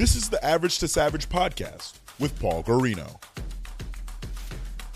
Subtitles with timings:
[0.00, 3.22] This is the Average to Savage podcast with Paul Garino.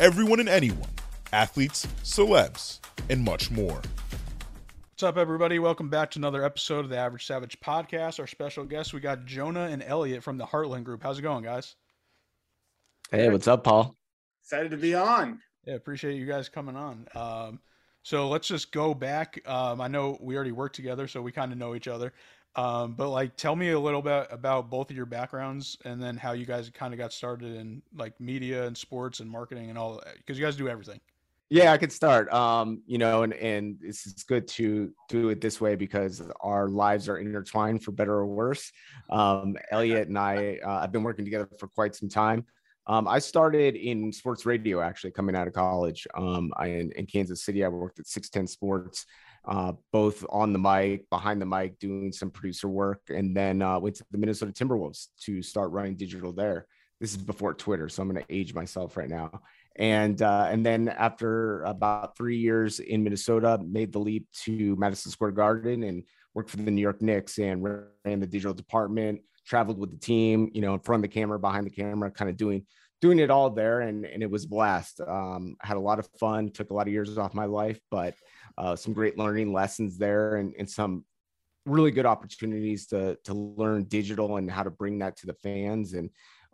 [0.01, 0.89] Everyone and anyone,
[1.31, 2.79] athletes, celebs,
[3.11, 3.83] and much more.
[4.93, 5.59] What's up, everybody?
[5.59, 8.19] Welcome back to another episode of the Average Savage podcast.
[8.19, 11.03] Our special guests, we got Jonah and Elliot from the Heartland Group.
[11.03, 11.77] How's it going, guys?
[13.11, 13.95] Hey, what's up, Paul?
[14.43, 15.39] Excited to be on.
[15.67, 17.07] Yeah, appreciate you guys coming on.
[17.15, 17.61] Um,
[18.05, 19.39] so let's just go back.
[19.47, 22.15] Um, I know we already work together, so we kind of know each other.
[22.57, 26.17] Um, but like, tell me a little bit about both of your backgrounds, and then
[26.17, 29.79] how you guys kind of got started in like media and sports and marketing and
[29.79, 30.17] all, that.
[30.19, 31.01] because you guys do everything.
[31.51, 32.33] Yeah, I could start.
[32.33, 36.69] Um, you know, and and it's, it's good to do it this way because our
[36.69, 38.73] lives are intertwined for better or worse.
[39.11, 42.47] Um, Elliot and I, uh, I've been working together for quite some time.
[42.87, 46.07] Um, I started in sports radio actually coming out of college.
[46.15, 49.07] Um, I in, in Kansas City, I worked at 610 Sports
[49.47, 53.79] uh, both on the mic, behind the mic, doing some producer work, and then uh,
[53.79, 56.67] went to the Minnesota Timberwolves to start running digital there.
[57.01, 59.43] This is before Twitter, so I'm going to age myself right now.
[59.77, 65.11] And uh, and then after about three years in Minnesota, made the leap to Madison
[65.11, 69.21] Square Garden and worked for the New York Knicks and ran the digital department.
[69.45, 72.31] Traveled with the team, you know, in front of the camera, behind the camera, kind
[72.31, 72.65] of doing
[73.05, 74.99] doing it all there, and and it was a blast.
[75.03, 76.51] Um, had a lot of fun.
[76.51, 78.15] Took a lot of years off my life, but
[78.57, 81.05] uh, some great learning lessons there and, and some
[81.67, 85.93] really good opportunities to to learn digital and how to bring that to the fans
[85.93, 86.09] and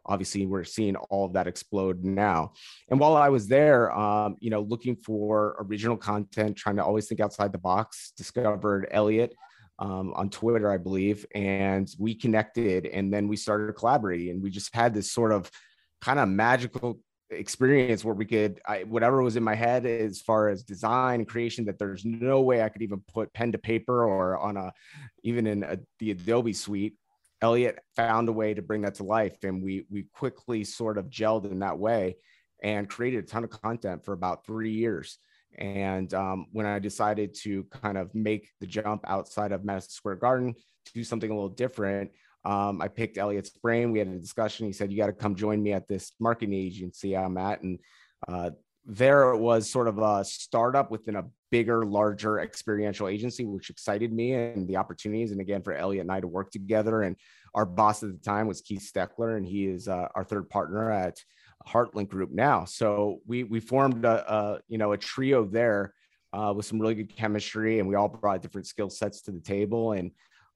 [0.07, 2.53] obviously we're seeing all of that explode now
[2.91, 7.09] and while i was there um, you know looking for original content trying to always
[7.09, 9.35] think outside the box discovered elliot
[9.81, 14.49] um, on twitter i believe and we connected and then we started collaborating and we
[14.49, 15.51] just had this sort of
[16.01, 20.49] kind of magical experience where we could I, whatever was in my head as far
[20.49, 24.05] as design and creation that there's no way i could even put pen to paper
[24.05, 24.73] or on a
[25.23, 26.95] even in a, the adobe suite
[27.43, 29.37] elliot found a way to bring that to life.
[29.45, 32.17] And we we quickly sort of gelled in that way
[32.63, 35.19] and created a ton of content for about three years.
[35.59, 40.15] And um, when i decided to kind of make the jump outside of madison square
[40.15, 40.55] garden
[40.85, 42.13] to do something a little different
[42.45, 43.93] um, I picked Elliot's brain.
[43.93, 44.67] We had a discussion.
[44.67, 47.79] He said, "You got to come join me at this marketing agency I'm at." And
[48.27, 48.51] uh,
[48.87, 54.13] there it was sort of a startup within a bigger, larger experiential agency, which excited
[54.13, 55.33] me and the opportunities.
[55.33, 57.03] And again, for Elliot and I to work together.
[57.03, 57.17] And
[57.55, 60.91] our boss at the time was Keith Steckler, and he is uh, our third partner
[60.91, 61.23] at
[61.69, 62.65] Heartland Group now.
[62.65, 65.95] So we we formed a, a you know a trio there.
[66.33, 69.41] Uh, with some really good chemistry, and we all brought different skill sets to the
[69.41, 69.95] table.
[69.95, 70.13] And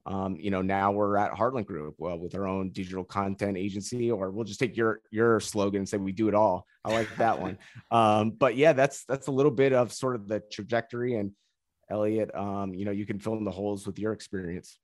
[0.07, 4.11] um, you know, now we're at Heartland Group well, with our own digital content agency,
[4.11, 6.67] or we'll just take your your slogan and say we do it all.
[6.83, 7.57] I like that one.
[7.91, 11.15] Um, but yeah, that's that's a little bit of sort of the trajectory.
[11.15, 11.31] And
[11.89, 14.77] Elliot, um, you know, you can fill in the holes with your experience.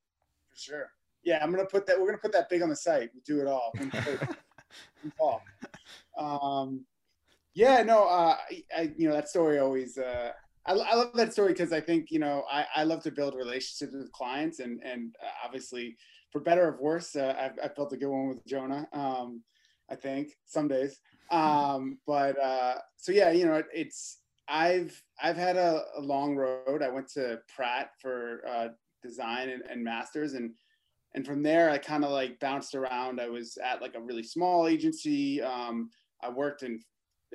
[0.49, 0.91] For sure.
[1.23, 1.99] Yeah, I'm gonna put that.
[1.99, 3.09] We're gonna put that big on the site.
[3.13, 3.73] We do it all.
[5.17, 5.41] Paul.
[6.17, 6.85] Um,
[7.53, 9.97] yeah, no, uh, I, I, you know, that story always.
[9.97, 10.31] Uh,
[10.65, 13.35] I, I love that story because I think you know I, I love to build
[13.35, 15.97] relationships with clients and and uh, obviously
[16.31, 19.41] for better or worse uh, I've, I've built a good one with Jonah um,
[19.89, 20.99] I think some days.
[21.31, 24.17] Um, but uh, so yeah you know it, it's
[24.47, 26.83] I've I've had a, a, long road.
[26.83, 28.67] I went to Pratt for uh,
[29.01, 30.51] design and, and masters and
[31.15, 33.19] and from there I kind of like bounced around.
[33.19, 35.41] I was at like a really small agency.
[35.41, 35.89] Um,
[36.21, 36.81] I worked in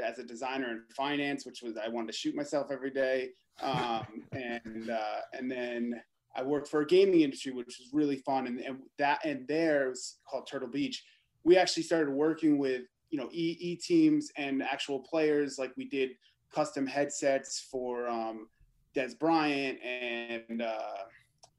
[0.02, 3.30] as a designer in finance, which was I wanted to shoot myself every day,
[3.62, 6.00] um, and uh, and then
[6.34, 9.88] I worked for a gaming industry, which was really fun, and, and that and there
[9.88, 11.04] was called Turtle Beach.
[11.44, 15.88] We actually started working with you know E, e teams and actual players, like we
[15.88, 16.10] did
[16.52, 18.48] custom headsets for um,
[18.94, 21.04] Dez Bryant and uh,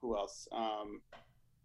[0.01, 0.47] who else?
[0.51, 1.01] Um,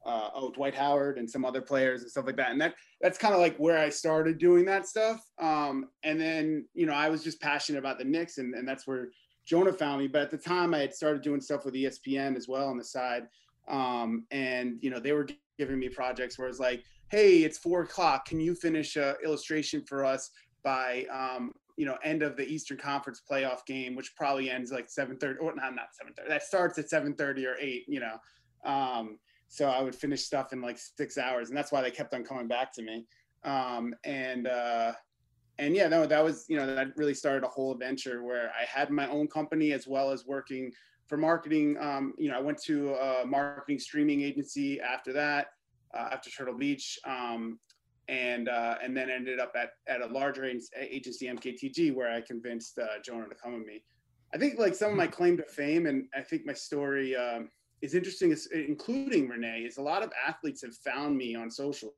[0.04, 2.50] uh, oh Dwight Howard and some other players and stuff like that.
[2.50, 5.20] And that that's kind of like where I started doing that stuff.
[5.38, 8.86] Um, and then you know I was just passionate about the Knicks, and, and that's
[8.86, 9.08] where
[9.44, 10.08] Jonah found me.
[10.08, 12.84] But at the time, I had started doing stuff with ESPN as well on the
[12.84, 13.28] side.
[13.68, 17.82] Um, and you know they were giving me projects where it's like, hey, it's four
[17.82, 18.26] o'clock.
[18.26, 20.30] Can you finish a illustration for us
[20.64, 24.90] by um, you know end of the Eastern Conference playoff game, which probably ends like
[24.90, 26.28] seven thirty or not not seven thirty.
[26.28, 27.84] That starts at seven thirty or eight.
[27.86, 28.16] You know.
[28.64, 29.18] Um,
[29.52, 32.24] so I would finish stuff in like six hours, and that's why they kept on
[32.24, 33.04] coming back to me.
[33.44, 34.94] Um, and uh,
[35.58, 38.64] and yeah, no, that was you know that really started a whole adventure where I
[38.64, 40.72] had my own company as well as working
[41.06, 41.76] for marketing.
[41.78, 45.48] Um, you know, I went to a marketing streaming agency after that,
[45.94, 47.58] uh, after Turtle Beach, um,
[48.08, 52.78] and uh, and then ended up at at a larger agency, MKTG, where I convinced
[52.78, 53.84] uh, Jonah to come with me.
[54.32, 57.14] I think like some of my claim to fame, and I think my story.
[57.14, 57.50] Um,
[57.82, 61.94] is interesting, is, including Renee, is a lot of athletes have found me on social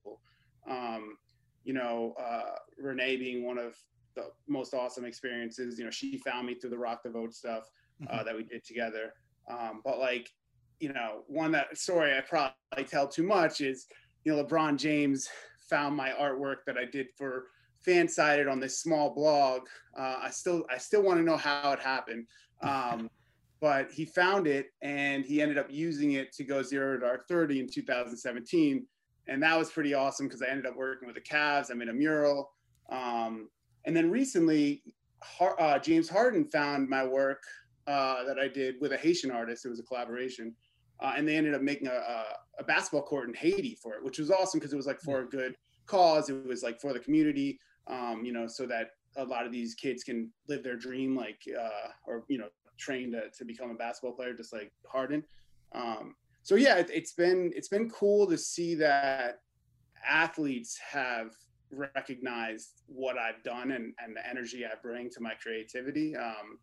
[0.66, 1.18] Um,
[1.62, 3.76] you know, uh, Renee being one of
[4.16, 5.78] the most awesome experiences.
[5.78, 7.70] You know, she found me through the Rock the Vote stuff
[8.08, 8.24] uh, Mhm.
[8.24, 9.14] that we did together.
[9.48, 10.32] Um, but like,
[10.80, 13.86] you know, one that story I probably tell too much is,
[14.24, 15.28] you know, LeBron James
[15.70, 17.48] found my artwork that I did for
[17.86, 19.68] Fansided on this small blog.
[19.96, 22.26] Uh, I still, I still want to know how it happened.
[22.62, 23.10] Um,
[23.60, 27.26] but he found it and he ended up using it to go zero to dark
[27.28, 28.86] 30 in 2017
[29.26, 31.70] and that was pretty awesome because i ended up working with the Cavs.
[31.70, 32.50] I made a mural.
[32.90, 33.48] Um,
[33.86, 34.82] and then recently
[35.22, 37.42] Har- uh, james harden found my work
[37.86, 39.64] uh, that i did with a haitian artist.
[39.64, 40.54] It was a collaboration.
[41.00, 42.24] Uh, and they ended up making a, a,
[42.60, 45.20] a basketball court in haiti for it which was awesome because it was like for
[45.20, 46.28] a good cause.
[46.28, 49.74] It was like for the community um, you know so that a lot of these
[49.74, 52.48] kids can live their dream like uh, or you know
[52.78, 55.22] train to, to become a basketball player just like harden
[55.72, 59.40] um, so yeah it, it's been it's been cool to see that
[60.06, 61.30] athletes have
[61.70, 66.58] recognized what i've done and, and the energy i bring to my creativity um,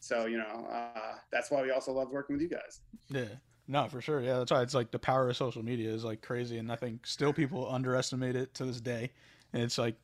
[0.00, 3.24] so you know uh, that's why we also love working with you guys Yeah.
[3.68, 4.20] No, for sure.
[4.20, 6.76] Yeah, that's why it's like the power of social media is like crazy, and I
[6.76, 9.12] think still people underestimate it to this day.
[9.52, 9.94] And it's like,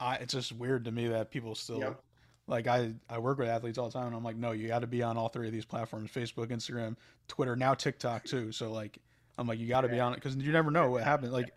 [0.00, 2.00] I it's just weird to me that people still Yep.
[2.46, 4.80] Like I I work with athletes all the time, and I'm like, no, you got
[4.80, 6.96] to be on all three of these platforms: Facebook, Instagram,
[7.28, 8.52] Twitter, now TikTok too.
[8.52, 8.98] So like,
[9.38, 11.32] I'm like, you got to be on it because you never know what happens.
[11.32, 11.52] Like,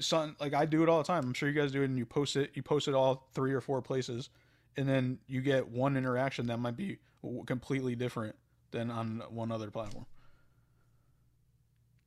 [0.00, 1.24] son, like I do it all the time.
[1.24, 2.50] I'm sure you guys do it, and you post it.
[2.54, 4.30] You post it all three or four places,
[4.76, 6.98] and then you get one interaction that might be
[7.46, 8.34] completely different
[8.72, 10.06] than on one other platform.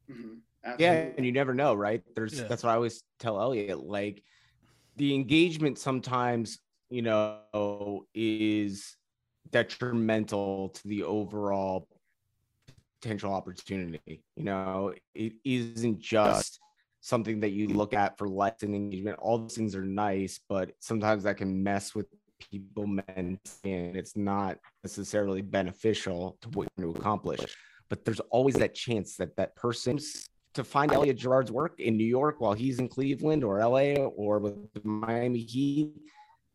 [0.10, 0.39] Mhm.
[0.80, 2.48] yeah and you never know right there's Yeah.
[2.48, 4.24] that's what i always tell elliot like
[4.98, 8.95] the engagement sometimes you know is
[9.50, 11.88] detrimental to the overall
[13.01, 14.24] potential opportunity.
[14.36, 16.59] You know it isn't just
[17.01, 19.18] something that you look at for and engagement.
[19.19, 22.07] All those things are nice but sometimes that can mess with
[22.51, 27.56] people mentally and it's not necessarily beneficial to what you're trying to accomplish.
[27.89, 30.00] But there's always that chance that that person
[30.53, 34.39] to find Elliot Gerard's work in New York while he's in Cleveland or LA or
[34.39, 35.94] with the Miami Heat,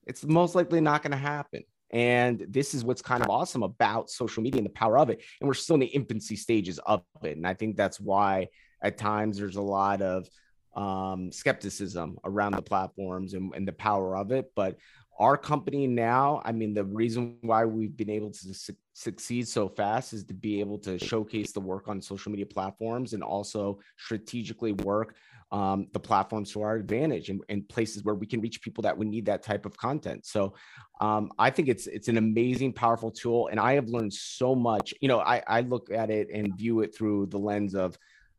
[0.06, 1.62] it's most likely not going to happen.
[1.90, 5.22] And this is what's kind of awesome about social media and the power of it.
[5.40, 7.36] And we're still in the infancy stages of it.
[7.36, 8.48] And I think that's why
[8.82, 10.28] at times there's a lot of
[10.74, 14.50] um, skepticism around the platforms and, and the power of it.
[14.56, 14.76] But
[15.18, 19.68] our company now, I mean, the reason why we've been able to su- succeed so
[19.68, 23.78] fast is to be able to showcase the work on social media platforms and also
[23.96, 25.14] strategically work
[25.54, 28.98] um, the platforms to our advantage and, and places where we can reach people that
[28.98, 30.26] would need that type of content.
[30.26, 30.54] So
[31.00, 34.92] um, I think it's it's an amazing, powerful tool, and I have learned so much.
[35.00, 37.96] You know, I, I look at it and view it through the lens of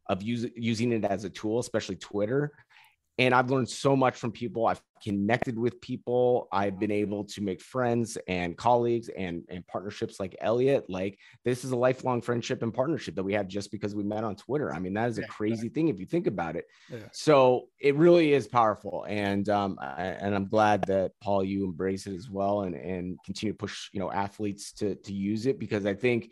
[0.07, 2.51] of use, using it as a tool, especially Twitter
[3.17, 4.67] and I've learned so much from people.
[4.67, 6.49] I've connected with people.
[6.51, 10.85] I've been able to make friends and colleagues and, and partnerships like Elliot.
[10.89, 14.25] Like this is a lifelong friendship and partnership that we have just because we met
[14.25, 14.73] on Twitter.
[14.73, 16.65] I mean, that is a crazy thing if you think about it.
[16.91, 16.99] Yeah.
[17.13, 22.07] So it really is powerful, and um, I, and I'm glad that Paul you embrace
[22.07, 25.59] it as well, and and continue to push you know athletes to to use it
[25.59, 26.31] because I think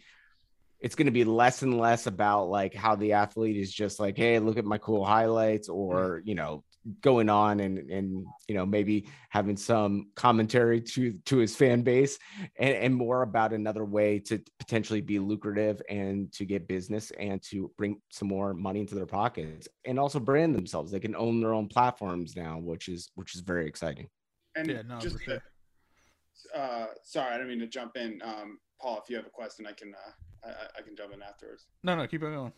[0.80, 4.18] it's going to be less and less about like how the athlete is just like
[4.18, 6.62] hey look at my cool highlights or you know
[7.02, 12.20] going on and and you know maybe having some commentary to to his fan base
[12.60, 17.42] and, and more about another way to potentially be lucrative and to get business and
[17.42, 21.40] to bring some more money into their pockets and also brand themselves they can own
[21.40, 24.10] their own platforms now which is which is very exciting
[24.56, 25.36] and Yeah, no, just for sure.
[25.36, 29.30] to- uh, sorry i don't mean to jump in um, paul if you have a
[29.30, 32.52] question i can uh, I, I can jump in afterwards No, no, keep it going.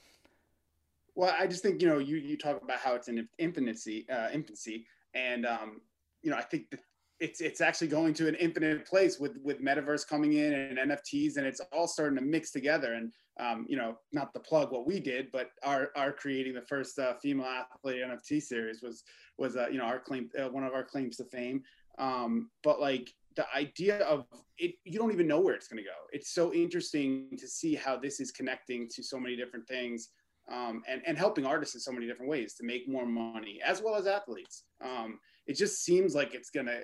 [1.15, 4.29] Well, I just think you know you you talk about how it's in infancy, uh,
[4.33, 5.81] infancy, and um,
[6.21, 6.65] you know I think
[7.19, 11.37] it's it's actually going to an infinite place with with metaverse coming in and NFTs,
[11.37, 12.93] and it's all starting to mix together.
[12.93, 16.61] And um, you know, not the plug what we did, but our our creating the
[16.61, 19.03] first uh, female athlete NFT series was
[19.37, 21.63] was uh, you know our claim uh, one of our claims to fame.
[21.97, 24.25] Um, but like the idea of
[24.57, 25.95] it, you don't even know where it's going to go.
[26.11, 30.09] It's so interesting to see how this is connecting to so many different things
[30.51, 33.81] um, and, and helping artists in so many different ways to make more money as
[33.81, 34.63] well as athletes.
[34.83, 36.81] Um, it just seems like it's to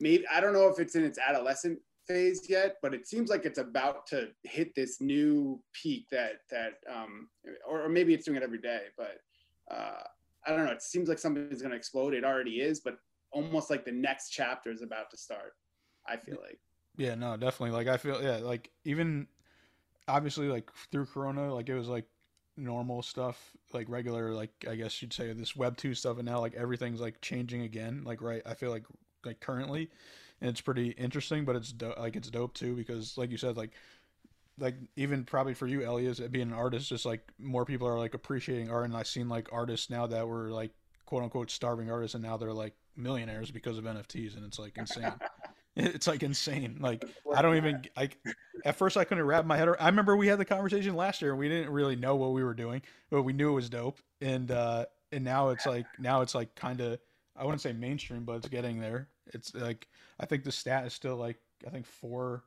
[0.00, 3.44] maybe, I don't know if it's in its adolescent phase yet, but it seems like
[3.44, 7.28] it's about to hit this new peak that, that, um,
[7.68, 9.18] or, or maybe it's doing it every day, but
[9.70, 10.02] uh,
[10.46, 10.72] I don't know.
[10.72, 12.14] It seems like something is to explode.
[12.14, 12.98] It already is, but
[13.32, 15.52] almost like the next chapter is about to start.
[16.06, 16.58] I feel like.
[16.96, 17.76] Yeah, no, definitely.
[17.76, 19.26] Like I feel yeah, like even
[20.08, 22.06] obviously like through Corona, like it was like
[22.56, 26.40] normal stuff, like regular, like I guess you'd say this Web two stuff, and now
[26.40, 28.02] like everything's like changing again.
[28.04, 28.84] Like right, I feel like
[29.24, 29.90] like currently,
[30.40, 33.56] and it's pretty interesting, but it's do- like it's dope too because like you said,
[33.56, 33.70] like
[34.58, 37.98] like even probably for you, Elias, uh, being an artist, just like more people are
[37.98, 40.70] like appreciating art, and I've seen like artists now that were like
[41.06, 44.76] quote unquote starving artists, and now they're like millionaires because of NFTs, and it's like
[44.76, 45.12] insane.
[45.76, 46.78] it's like insane.
[46.80, 48.18] Like I don't even like
[48.64, 49.68] at first I couldn't wrap my head.
[49.68, 52.32] around I remember we had the conversation last year and we didn't really know what
[52.32, 53.98] we were doing, but we knew it was dope.
[54.20, 56.98] And uh and now it's like now it's like kind of
[57.36, 59.08] I wouldn't say mainstream, but it's getting there.
[59.28, 59.86] It's like
[60.18, 61.36] I think the stat is still like
[61.66, 62.42] I think four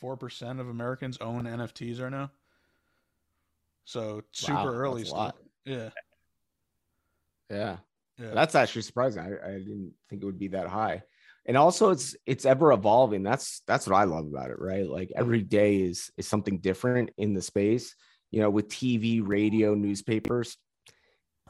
[0.00, 2.30] four percent of Americans own NFTs right now.
[3.84, 5.32] So super Wow, early still.
[5.64, 5.90] Yeah.
[7.50, 7.76] Yeah.
[8.18, 8.30] Yeah.
[8.34, 9.22] That's actually surprising.
[9.22, 11.02] I, I didn't think it would be that high.
[11.48, 13.22] And also it's it's ever evolving.
[13.22, 14.86] That's that's what I love about it, right?
[14.86, 17.96] Like every day is is something different in the space.
[18.30, 20.58] You know, with TV, radio, newspapers,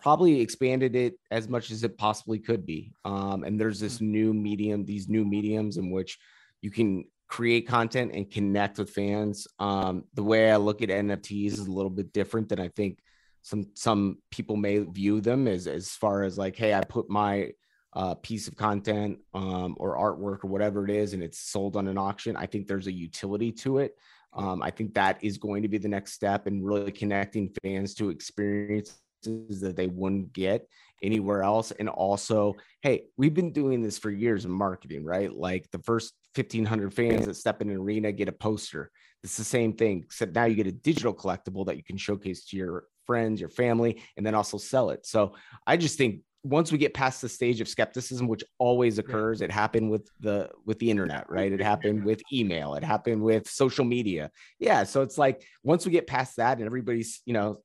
[0.01, 2.93] probably expanded it as much as it possibly could be.
[3.05, 6.17] Um, and there's this new medium, these new mediums in which
[6.63, 9.49] you can create content and connect with fans.
[9.59, 13.01] Um, the way I look at NFTs is a little bit different than I think
[13.43, 17.51] some some people may view them as as far as like, hey, I put my
[17.95, 21.89] uh, piece of content um, or artwork or whatever it is, and it's sold on
[21.89, 22.37] an auction.
[22.37, 23.95] I think there's a utility to it.
[24.35, 27.95] Um, I think that is going to be the next step in really connecting fans
[27.95, 30.69] to experiences that they wouldn't get
[31.03, 31.71] anywhere else.
[31.73, 35.33] And also, hey, we've been doing this for years in marketing, right?
[35.33, 38.91] Like the first 1500 fans that step in an arena get a poster.
[39.25, 42.45] It's the same thing, except now you get a digital collectible that you can showcase
[42.47, 45.07] to your friends, your family, and then also sell it.
[45.07, 45.35] So
[45.67, 49.51] I just think once we get past the stage of skepticism which always occurs it
[49.51, 51.53] happened with the with the internet right?
[51.53, 52.75] It happened with email.
[52.75, 54.31] It happened with social media.
[54.59, 57.59] Yeah so it's like once we get past that and everybody's you know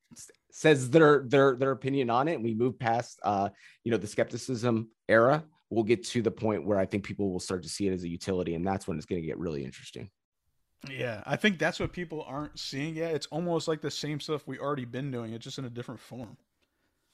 [0.52, 3.50] says their their their opinion on it and we move past uh
[3.84, 7.40] you know the skepticism era we'll get to the point where i think people will
[7.40, 9.64] start to see it as a utility and that's when it's going to get really
[9.64, 10.10] interesting.
[10.90, 13.16] Yeah, I think that's what people aren't seeing yet.
[13.16, 15.32] It's almost like the same stuff we already been doing.
[15.32, 16.36] It's just in a different form.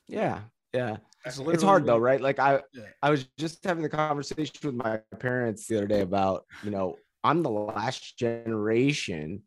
[0.07, 0.41] yeah
[0.73, 0.97] yeah.
[1.25, 2.21] It's, hard though right?
[2.21, 2.83] Like i Yeah.
[3.03, 6.95] i was just having the conversation with my parents the other day about you know
[7.23, 9.43] i'm the last generation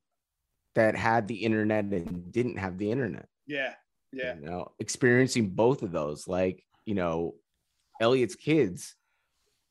[0.74, 3.26] that had the internet and didn't have the internet.
[3.46, 3.74] Yeah.
[4.12, 4.34] Yeah.
[4.34, 7.34] you know experiencing both of those like you know
[8.00, 8.94] elliot's kids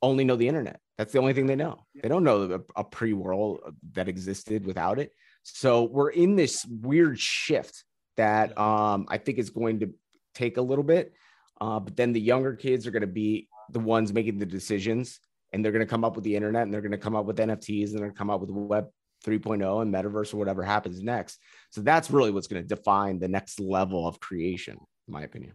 [0.01, 0.79] only know the internet.
[0.97, 1.85] That's the only thing they know.
[2.01, 3.59] They don't know a, a pre-world
[3.93, 5.11] that existed without it.
[5.43, 7.83] So we're in this weird shift
[8.17, 9.93] that um i think is going to
[10.35, 11.13] take a little bit
[11.61, 15.19] uh, but then the younger kids are going to be the ones making the decisions
[15.53, 17.25] and they're going to come up with the internet and they're going to come up
[17.25, 18.87] with nfts and they're going to come up with web
[19.25, 21.39] 3.0 and metaverse or whatever happens next
[21.69, 24.75] so that's really what's going to define the next level of creation
[25.07, 25.53] in my opinion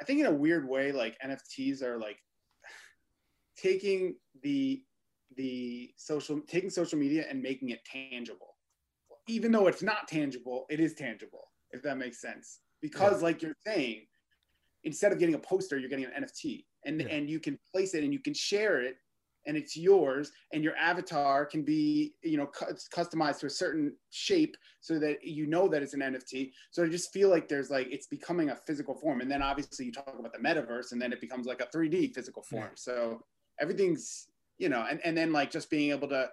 [0.00, 2.18] I think in a weird way, like NFTs are like
[3.56, 4.82] taking the
[5.36, 8.56] the social taking social media and making it tangible.
[9.28, 12.60] Even though it's not tangible, it is tangible, if that makes sense.
[12.80, 14.06] Because like you're saying,
[14.84, 16.64] instead of getting a poster, you're getting an NFT.
[16.84, 17.08] And Yeah.
[17.08, 18.96] and you can place it and you can share it
[19.46, 23.94] and it's yours and your avatar can be you know cu- customized to a certain
[24.10, 27.70] shape so that you know that it's an nft so i just feel like there's
[27.70, 31.00] like it's becoming a physical form and then obviously you talk about the metaverse and
[31.00, 32.70] then it becomes like a 3d physical form Yeah.
[32.74, 33.24] so
[33.58, 34.26] everything's
[34.58, 36.28] you know and, and then like just being able to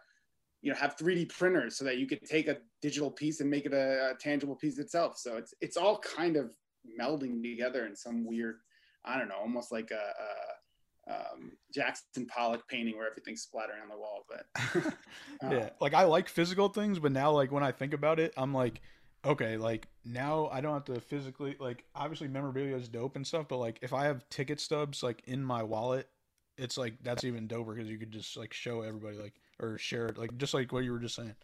[0.62, 3.66] you know have 3d printers so that you could take a digital piece and make
[3.66, 6.54] it a, a tangible piece itself so it's it's all kind of
[7.00, 8.58] melding together in some weird
[9.06, 10.58] i don't know almost like a, a
[11.10, 14.26] um, Jackson Pollock painting where everything's splattering on the wall.
[14.28, 14.46] But
[15.44, 18.34] uh, yeah, like I like physical things, but now like when I think about it,
[18.38, 18.82] I'm like,
[19.26, 23.48] okay, like now I don't have to physically like obviously memorabilia is dope and stuff,
[23.48, 26.08] but like if I have ticket stubs like in my wallet,
[26.58, 30.08] it's like that's even doper because you could just like show everybody like or share
[30.08, 31.36] it like just like what you were just saying.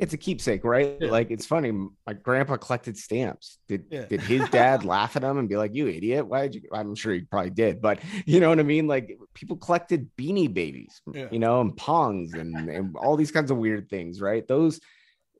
[0.00, 0.96] It's a keepsake right?
[1.00, 1.10] Yeah.
[1.10, 1.70] like it's funny
[2.06, 3.58] my grandpa collected stamps.
[3.68, 4.06] Did Yeah.
[4.06, 6.94] did his dad laugh at him and be like you idiot why did you i'm
[6.94, 8.86] sure he probably did but you know what i mean?
[8.86, 11.28] Like people collected beanie babies Yeah.
[11.30, 14.46] you know and pongs and, and all these kinds of weird things right?
[14.46, 14.80] Those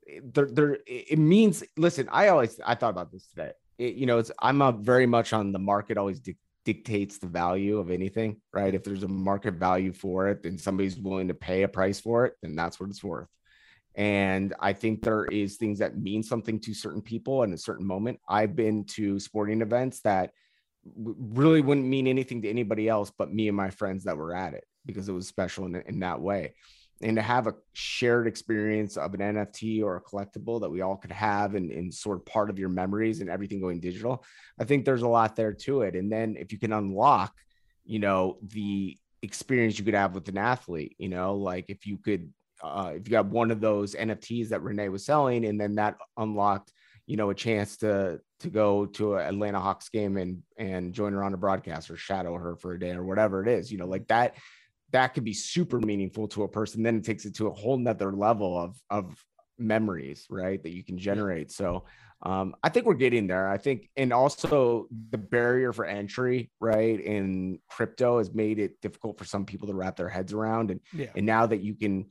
[0.07, 3.51] eh, they're, they're it means listen i always i thought about this today.
[3.77, 7.25] It, you know it's i'm a very much on the market always dic- dictates the
[7.27, 8.75] value of anything right?
[8.75, 12.25] If there's a market value for it then somebody's willing to pay a price for
[12.27, 13.27] it then that's what it's worth
[13.95, 17.85] and i think there is things that mean something to certain people in a certain
[17.85, 20.31] moment i've been to sporting events that
[20.95, 24.53] really wouldn't mean anything to anybody else but me and my friends that were at
[24.53, 26.53] it because it was special in, in that way
[27.03, 30.95] and to have a shared experience of an NFT or a collectible that we all
[30.95, 34.23] could have and, and sort of part of your memories and everything going digital,
[34.59, 35.95] I think there's a lot there to it.
[35.95, 37.33] And then if you can unlock,
[37.85, 41.97] you know, the experience you could have with an athlete, you know, like if you
[41.97, 42.31] could,
[42.63, 45.97] uh, if you got one of those NFTs that Renee was selling, and then that
[46.17, 46.71] unlocked,
[47.07, 51.13] you know, a chance to to go to an Atlanta Hawks game and and join
[51.13, 53.77] her on a broadcast or shadow her for a day or whatever it is, you
[53.77, 54.35] know, like that
[54.91, 56.83] that could be super meaningful to a person.
[56.83, 59.23] Then it takes it to a whole nother level of of
[59.57, 60.61] memories, right?
[60.61, 61.51] That you can generate.
[61.51, 61.85] So
[62.23, 63.47] um, I think we're getting there.
[63.47, 69.17] I think, and also the barrier for entry, right, in crypto has made it difficult
[69.17, 70.71] for some people to wrap their heads around.
[70.71, 71.11] And Yeah.
[71.15, 72.07] and now that you can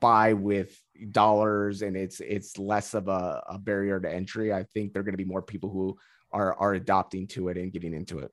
[0.00, 4.92] buy with dollars and it's it's less of a, a barrier to entry, I think
[4.92, 5.96] there are going to be more people who
[6.32, 8.32] are are adopting to it and getting into it.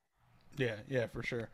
[0.58, 1.50] Yeah, yeah, for sure.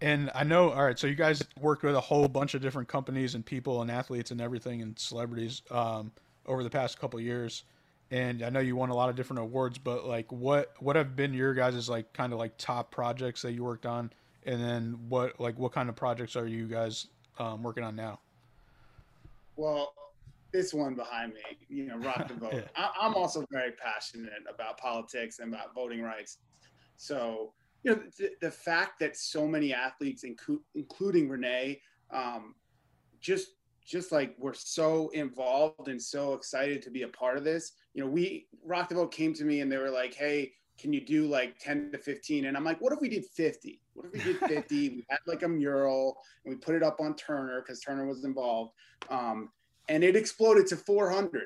[0.00, 2.86] And I know, all right, so you guys work with a whole bunch of different
[2.86, 6.12] companies and people and athletes and everything and celebrities um,
[6.44, 7.64] over the past couple years.
[8.10, 11.16] And I know you won a lot of different awards, but like, what what have
[11.16, 14.12] been your guys' like kind of like top projects that you worked on?
[14.44, 18.20] And then what like what kind of projects are you guys um, working on now?
[19.56, 19.92] Well,
[20.52, 22.54] this one behind me, you know, rock the vote.
[22.54, 22.62] Yeah.
[22.76, 26.38] I, I'm also very passionate about politics and about voting rights.
[26.96, 32.54] So, you know, the, the fact that so many athletes, inclu- including Renee, um,
[33.20, 33.48] just
[33.84, 37.72] just like we're so involved and so excited to be a part of this.
[37.94, 40.92] You know, we Rock the Vote came to me and they were like, "Hey, can
[40.92, 43.80] you do like 10 to 15?" And I'm like, "What if we did 50?
[43.96, 44.88] What if we did 50?
[44.90, 48.24] we had like a mural and we put it up on Turner because Turner was
[48.24, 48.72] involved."
[49.10, 49.50] Um,
[49.88, 51.42] and it exploded to 400.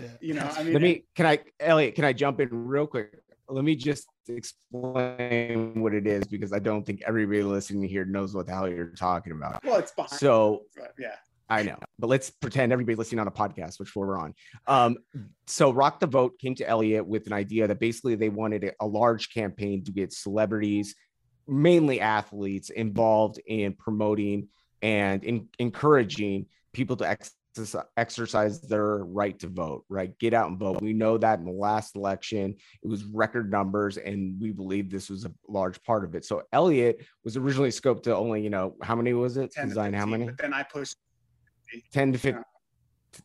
[0.00, 0.08] Yeah.
[0.20, 3.14] You know, I mean, Let me can I Elliot, can I jump in real quick?
[3.48, 8.34] Let me just explain what it is because I don't think everybody listening here knows
[8.34, 9.64] what the hell you're talking about.
[9.64, 10.12] well, it's behind.
[10.12, 11.16] So but yeah,
[11.48, 14.34] I know, but let's pretend everybody listening on a podcast, which we're on.
[14.66, 14.98] Um,
[15.46, 18.74] so Rock the Vote came to Elliot with an idea that basically they wanted a-
[18.80, 20.94] a large campaign to get celebrities,
[21.50, 24.48] mainly athletes, involved in promoting
[24.82, 27.34] and in, encouraging people to ex-
[27.96, 30.16] exercise their right to vote, right?
[30.18, 30.80] Get out and vote.
[30.80, 35.10] We know that in the last election, it was record numbers, and we believe this
[35.10, 36.24] was a large part of it.
[36.24, 39.52] So Elliot was originally scoped to only, you know, how many was it?
[39.52, 40.26] 10 to Design how many?
[40.26, 40.96] But then I pushed
[41.92, 42.44] 10 to 15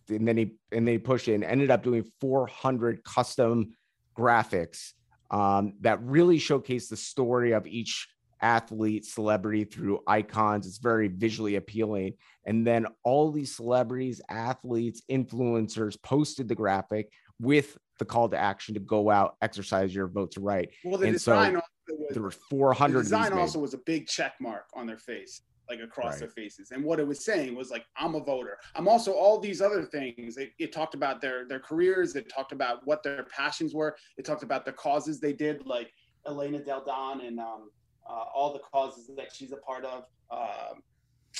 [0.09, 3.75] and then he and then he pushed it and ended up doing 400 custom
[4.17, 4.93] graphics
[5.31, 8.07] um, that really showcase the story of each
[8.41, 12.13] athlete celebrity through icons it's very visually appealing
[12.45, 18.73] and then all these celebrities athletes influencers posted the graphic with the call to action
[18.73, 22.23] to go out exercise your vote to right Well, the And design also was, there
[22.23, 25.79] were 400 of these design also was a big check mark on their face, like
[25.79, 26.19] across Right.
[26.21, 26.71] their faces.
[26.71, 28.57] And what it was saying was like, I'm a voter.
[28.75, 30.37] I'm also all these other things.
[30.37, 32.15] It, it talked about their their careers.
[32.15, 33.95] It talked about what their passions were.
[34.17, 35.89] It talked about the causes they did, like
[36.27, 37.69] Elena Delle Donne and um,
[38.09, 40.05] uh, all the causes that she's a part of.
[40.31, 40.81] Um,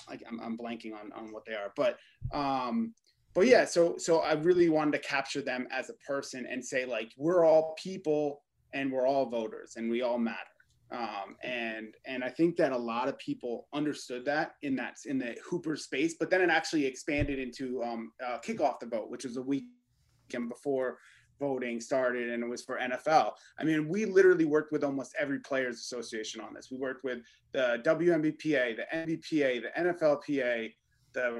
[0.10, 1.98] I'm, I'm blanking on, on what they are, but
[2.32, 2.94] um,
[3.34, 3.66] but yeah.
[3.66, 7.46] So so I really wanted to capture them as a person and say like we're
[7.46, 8.42] all people
[8.74, 10.56] and we're all voters and we all matter
[10.92, 15.18] um, and and I think that a lot of people understood that in that in
[15.18, 19.10] the Hooper space, but then it actually expanded into um, uh, kick off the vote,
[19.10, 21.00] which was a weekend before
[21.40, 23.34] voting started, and it was for NFL.
[23.60, 26.70] I mean, we literally worked with almost every players association on this.
[26.72, 27.20] We worked with
[27.52, 30.74] the WNBPA, the NBPA, the NFLPA,
[31.14, 31.32] the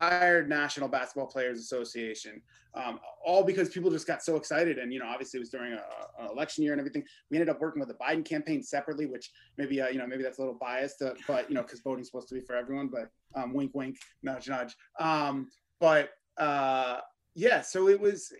[0.00, 2.40] Retired National Basketball Players Association,
[2.74, 4.78] um, all because people just got so excited.
[4.78, 7.04] And you know, obviously, it was during a- an election year and everything.
[7.30, 10.22] We ended up working with the Biden campaign separately, which maybe uh, you know maybe
[10.22, 12.88] that's a little biased, uh, but you know, because voting's supposed to be for everyone.
[12.88, 14.76] But um, wink, wink, nudge, nudge.
[14.98, 15.48] Um,
[15.80, 17.00] but uh,
[17.34, 18.32] yeah, so it was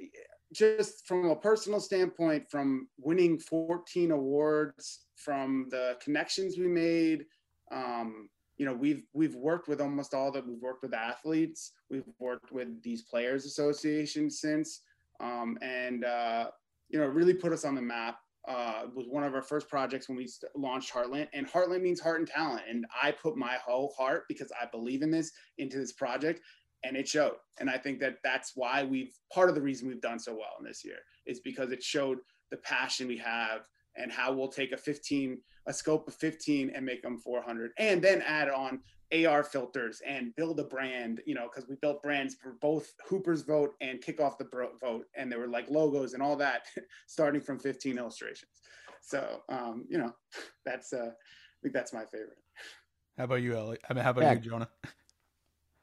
[0.55, 7.27] just from a personal standpoint, from winning 14 awards, from the connections we made.
[7.73, 10.47] Um, you know, we've we've worked with almost all that.
[10.47, 11.73] We've worked with athletes.
[11.91, 14.83] We've worked with these players associations since,
[15.19, 16.51] um, and uh,
[16.89, 18.19] you know, really put us on the map.
[18.47, 21.99] Uh, was one of our first projects when we st- launched Heartland, and Heartland means
[21.99, 22.63] heart and talent.
[22.69, 26.43] And I put my whole heart because I believe in this into this project,
[26.85, 27.37] and it showed.
[27.59, 30.55] And I think that that's why we've part of the reason we've done so well
[30.59, 32.19] in this year is because it showed
[32.51, 33.67] the passion we have
[33.97, 38.03] and how we'll take a 15 a scope of 15 and make them 400 and
[38.03, 38.81] then add on
[39.27, 43.43] AR filters and build a brand, you know, because we built brands for both Hooper's
[43.43, 45.07] vote and kick off the bro- vote.
[45.15, 46.67] And there were like logos and all that
[47.07, 48.51] starting from 15 illustrations.
[49.01, 50.13] So, um, you know,
[50.67, 52.37] that's, uh, I think that's my favorite.
[53.17, 53.79] How about you, Ellie?
[53.89, 54.33] I mean, how about Yeah.
[54.33, 54.69] you, Jonah?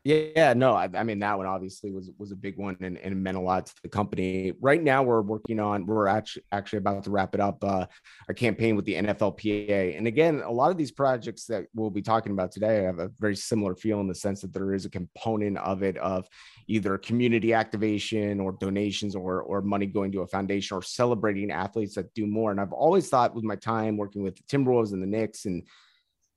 [0.04, 3.22] Yeah, no, I, I, mean that one obviously was was a big one and, and
[3.22, 4.52] meant a lot to the company.
[4.60, 7.86] Right now, we're working on we're actually actually about to wrap it up uh,
[8.28, 9.96] a campaign with the NFLPA.
[9.96, 13.12] And again, a lot of these projects that we'll be talking about today have a
[13.20, 16.28] very similar feel in the sense that there is a component of it of
[16.68, 21.94] either community activation or donations or or money going to a foundation or celebrating athletes
[21.94, 22.50] that do more.
[22.50, 25.62] And I've always thought with my time working with the Timberwolves and the Knicks and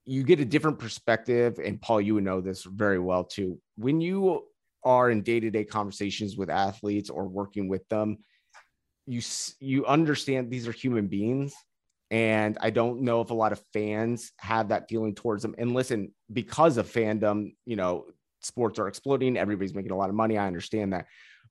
[0.05, 1.59] you get a different perspective.
[1.63, 3.59] And Paul, you would know this very well too.
[3.75, 4.45] When you
[4.83, 8.19] are in day-to-day conversations with athletes or working with them,
[9.07, 9.21] you
[9.59, 11.53] you understand these are human beings
[12.11, 15.55] and I don't know if a lot of fans have that feeling towards them.
[15.57, 18.05] And listen, because of fandom, you know,
[18.41, 20.37] sports are exploding, everybody's making a lot of money.
[20.37, 21.07] I understand that.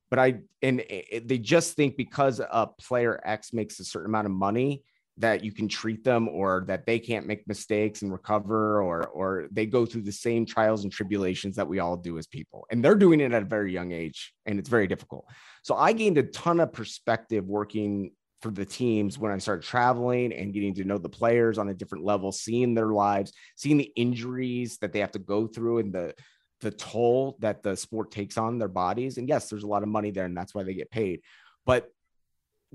[0.09, 4.27] But I and it, they just think because a player X makes a certain amount
[4.27, 4.83] of money,
[5.17, 9.47] that you can treat them or that they can't make mistakes and recover or or
[9.51, 12.65] they go through the same trials and tribulations that we all do as people.
[12.69, 15.25] And they're doing it at a very young age and it's very difficult.
[15.63, 20.33] So i gained a ton of perspective working for the teams when i started traveling
[20.33, 23.91] and getting to know the players on a different level seeing their lives seeing the
[23.95, 26.13] injuries that they have to go through and the
[26.61, 29.17] the toll that the sport takes on their bodies.
[29.17, 31.21] And yes there's a lot of money there and that's why they get paid.
[31.65, 31.89] But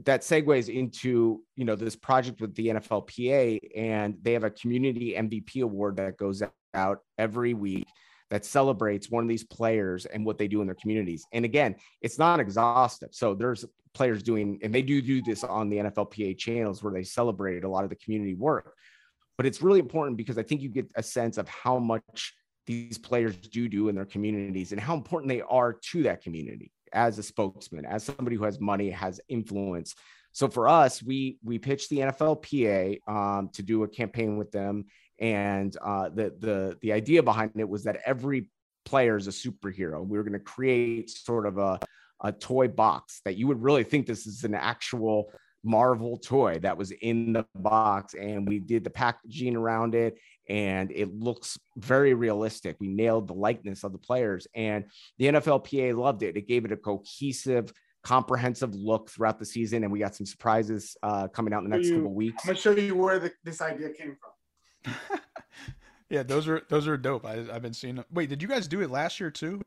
[0.05, 5.15] that segues into you know this project with the NFLPA, and they have a community
[5.17, 6.43] MVP award that goes
[6.75, 7.87] out every week
[8.31, 11.27] that celebrates one of these players and what they do in their communities.
[11.33, 13.09] And again, it's not exhaustive.
[13.13, 17.03] So there's players doing, and they do do this on the NFLPA channels where they
[17.03, 18.75] celebrate a lot of the community work.
[19.37, 22.35] But it's really important because I think you get a sense of how much
[22.67, 26.71] these players do do in their communities and how important they are to that community
[26.93, 29.95] as a spokesman, as somebody who has money, has influence.
[30.33, 34.87] So for us, we we pitched the NFLPA um, to do a campaign with them,
[35.19, 38.47] and uh, the the the idea behind it was that every
[38.85, 40.07] player is a superhero.
[40.07, 41.81] We were going to create sort of a
[42.23, 46.77] a toy box that you would really think this is an actual Marvel toy that
[46.77, 50.19] was in the box, and we did the packaging around it,
[50.51, 52.77] and it looks very realistic.
[52.81, 54.85] We nailed the likeness of the players, and
[55.17, 56.37] the NFLPA loved it.
[56.37, 60.97] It gave it a cohesive, comprehensive look throughout the season, and we got some surprises
[61.05, 62.43] uh, coming out in the next you, couple weeks.
[62.43, 65.21] I'm gonna show you where the, this idea came from.
[66.11, 67.25] yeah, those are those are dope.
[67.25, 67.95] I, I've been seeing.
[67.95, 68.05] Them.
[68.11, 69.63] Wait, did you guys do it last year too,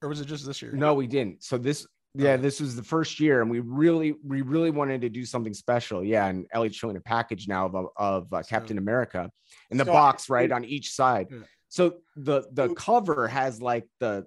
[0.00, 0.70] or was it just this year?
[0.70, 1.42] No, we didn't.
[1.42, 5.08] So this yeah, this was the first year, and we really, we really wanted to
[5.08, 6.04] do something special.
[6.04, 9.30] Yeah, and Elliott's showing a package now of of uh, Captain so, America
[9.70, 11.28] in the so box, right on each side.
[11.30, 11.38] Yeah.
[11.68, 14.26] So the the cover has like the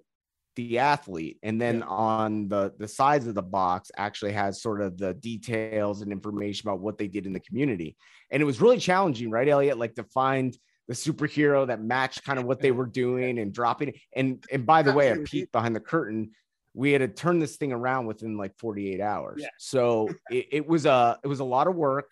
[0.55, 1.85] the athlete, and then yeah.
[1.85, 6.69] on the the sides of the box actually has sort of the details and information
[6.69, 7.97] about what they did in the community.
[8.31, 9.77] And it was really challenging, right, Elliot?
[9.77, 13.93] Like to find the superhero that matched kind of what they were doing and dropping.
[14.15, 16.31] And and by the way, a peek behind the curtain
[16.73, 19.41] we had to turn this thing around within like 48 hours.
[19.41, 19.49] Yeah.
[19.57, 22.09] So it, it, was a it was a lot of work.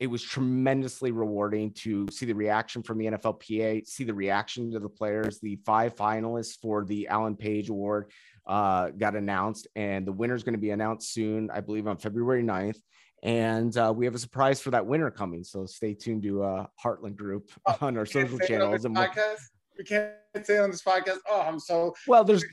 [0.00, 4.80] It was tremendously rewarding to see the reaction from the NFLPA, see the reaction to
[4.80, 5.38] the players.
[5.38, 8.10] The five finalists for the Alan Page Award
[8.46, 11.98] uh, got announced, and the winner is going to be announced soon, I believe on
[11.98, 12.78] February 9th.
[13.22, 15.44] And uh, we have a surprise for that winner coming.
[15.44, 18.84] So stay tuned to uh, Heartland Group oh, on our social channels.
[18.84, 19.38] And podcast?
[19.78, 21.18] we can't say on this podcast.
[21.30, 22.24] Oh, I'm so well.
[22.24, 22.44] There's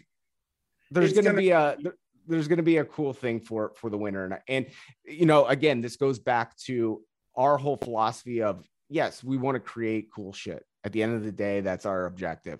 [0.91, 1.77] there's going to be a
[2.27, 4.65] there's going to be a cool thing for for the winner and and
[5.05, 7.01] you know again this goes back to
[7.35, 11.23] our whole philosophy of yes we want to create cool shit at the end of
[11.23, 12.59] the day that's our objective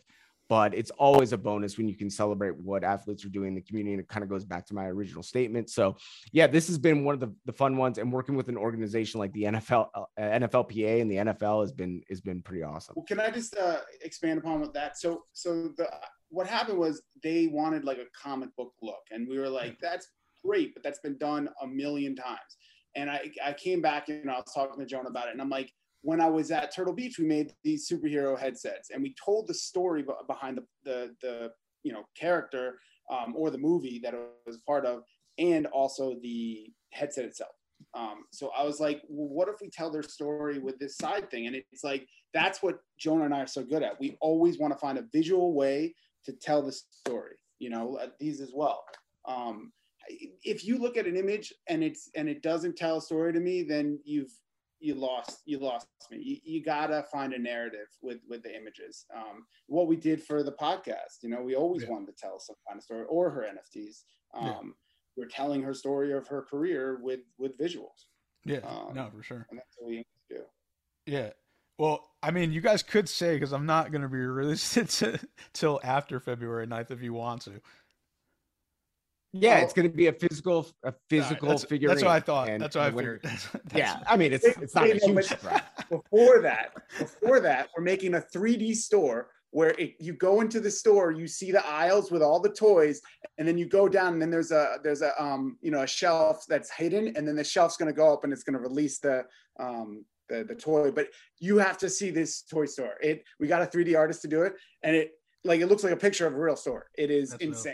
[0.49, 3.61] but it's always a bonus when you can celebrate what athletes are doing in the
[3.61, 3.93] community.
[3.93, 5.69] And it kind of goes back to my original statement.
[5.69, 5.95] So,
[6.31, 7.99] yeah, this has been one of the, the fun ones.
[7.99, 12.01] And working with an organization like the NFL, uh, NFLPA and the NFL has been
[12.09, 12.95] has been pretty awesome.
[12.97, 14.97] Well, can I just uh, expand upon with that?
[14.97, 15.87] So, so the
[16.29, 20.07] what happened was they wanted like a comic book look, and we were like, that's
[20.43, 22.57] great, but that's been done a million times.
[22.95, 25.49] And I, I came back and I was talking to Joan about it, and I'm
[25.49, 29.47] like, when I was at Turtle Beach, we made these superhero headsets, and we told
[29.47, 31.51] the story behind the the, the
[31.83, 32.79] you know character
[33.11, 35.03] um, or the movie that it was part of,
[35.37, 37.51] and also the headset itself.
[37.93, 41.31] Um, so I was like, well, what if we tell their story with this side
[41.31, 41.47] thing?
[41.47, 43.99] And it's like that's what Jonah and I are so good at.
[43.99, 47.35] We always want to find a visual way to tell the story.
[47.59, 48.83] You know, uh, these as well.
[49.27, 49.71] Um,
[50.43, 53.39] if you look at an image and it's and it doesn't tell a story to
[53.39, 54.31] me, then you've
[54.79, 59.05] you lost you lost me you, you gotta find a narrative with with the images
[59.15, 61.89] um, what we did for the podcast you know we always yeah.
[61.89, 64.03] wanted to tell some kind of story or her nfts
[64.33, 64.61] um, yeah.
[65.17, 68.07] we're telling her story of her career with with visuals
[68.45, 70.41] yeah um, no for sure and that's what we do
[71.05, 71.29] yeah
[71.77, 74.77] well I mean, you guys could say because I'm not going to be released
[75.53, 77.61] till after February 9th if you want to.
[79.31, 79.63] Yeah, Oh.
[79.63, 81.87] it's going to be a physical, a physical that's, figure.
[81.87, 82.47] That's what I thought.
[82.59, 83.21] That's what I figured.
[83.23, 85.63] That's- Yeah, I mean, it's it's not a huge but- threat.
[85.89, 90.69] before that, before that, we're making a 3D store where it, you go into the
[90.69, 93.01] store, you see the aisles with all the toys,
[93.37, 95.87] and then you go down, and then there's a there's a um you know a
[95.87, 98.59] shelf that's hidden, and then the shelf's going to go up and it's going to
[98.59, 99.23] release the
[99.59, 100.91] um the the toy.
[100.91, 101.07] But
[101.39, 102.93] you have to see this toy store.
[103.01, 105.11] It we got a 3D artist to do it, and it
[105.43, 106.87] like it looks like a picture of a real store.
[106.95, 107.49] It is That's dope.
[107.49, 107.73] insane.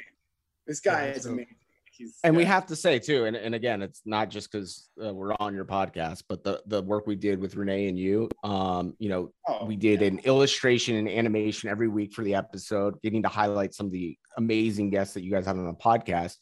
[0.67, 1.33] This guy that's is dope.
[1.33, 1.55] amazing.
[1.97, 5.13] He's, And we have to say too, and, and again, it's not just because uh,
[5.13, 8.95] we're on your podcast, but the the work we did with Renee and you, um,
[8.99, 10.07] you know, Oh, we did yeah.
[10.07, 14.17] an illustration and animation every week for the episode, getting to highlight some of the
[14.37, 16.35] amazing guests that you guys had on the podcast.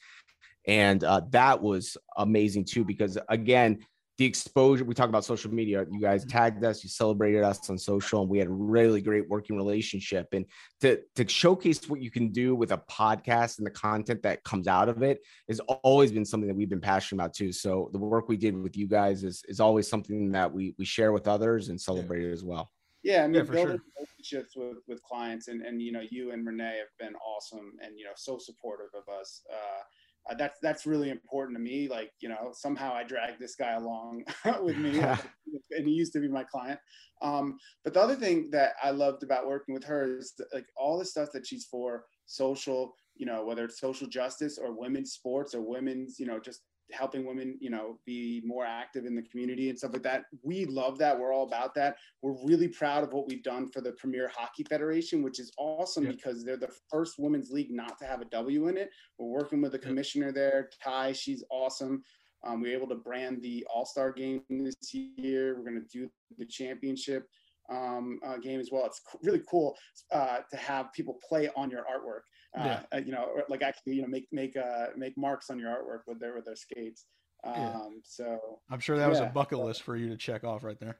[0.65, 3.85] And uh, that was amazing too, because again,
[4.17, 7.77] the exposure we talk about social media, you guys tagged us, you celebrated us on
[7.77, 10.27] social, and we had a really great working relationship.
[10.33, 10.45] And
[10.81, 14.67] to, to showcase what you can do with a podcast and the content that comes
[14.67, 17.51] out of it has always been something that we've been passionate about too.
[17.51, 20.85] So the work we did with you guys is, is always something that we, we
[20.85, 22.69] share with others and celebrate it as well.
[23.03, 24.05] Yeah, I mean, Yeah, for building sure.
[24.23, 27.99] relationships with with clients, and and you know, you and Renee have been awesome, and
[27.99, 29.41] you know, so supportive of us.
[29.51, 29.81] Uh,
[30.29, 31.87] uh, that's that's really important to me.
[31.89, 34.23] Like, you know, somehow I dragged this guy along
[34.61, 36.79] with me, and he used to be my client.
[37.21, 40.65] Um, but the other thing that I loved about working with her is that, like
[40.77, 45.11] all the stuff that she's for social, you know, whether it's social justice or women's
[45.11, 49.21] sports or women's, you know, just helping women, you know, be more active in the
[49.23, 50.25] community and stuff like that.
[50.43, 51.17] We love that.
[51.17, 51.95] We're all about that.
[52.21, 56.05] We're really proud of what we've done for the Premier Hockey Federation, which is awesome
[56.05, 56.15] Yep.
[56.15, 58.89] because they're the first women's league not to have a W in it.
[59.17, 59.87] We're working with the Yep.
[59.87, 61.13] commissioner there, Ty.
[61.13, 62.03] She's awesome.
[62.43, 65.55] Um, we were able to brand the All Star game this year.
[65.55, 67.29] We're going to do the championship
[67.73, 68.85] um, uh, game as well.
[68.85, 69.75] It's really cool
[70.11, 72.21] uh, to have people play on your artwork.
[72.57, 72.83] Uh, Yeah.
[72.93, 75.69] uh, you know, or like actually, you know, make make uh, make marks on your
[75.69, 77.05] artwork with their with their skates.
[77.43, 77.79] Um, Yeah.
[78.03, 80.99] So, I'm sure that was a bucket list for you to check off right there.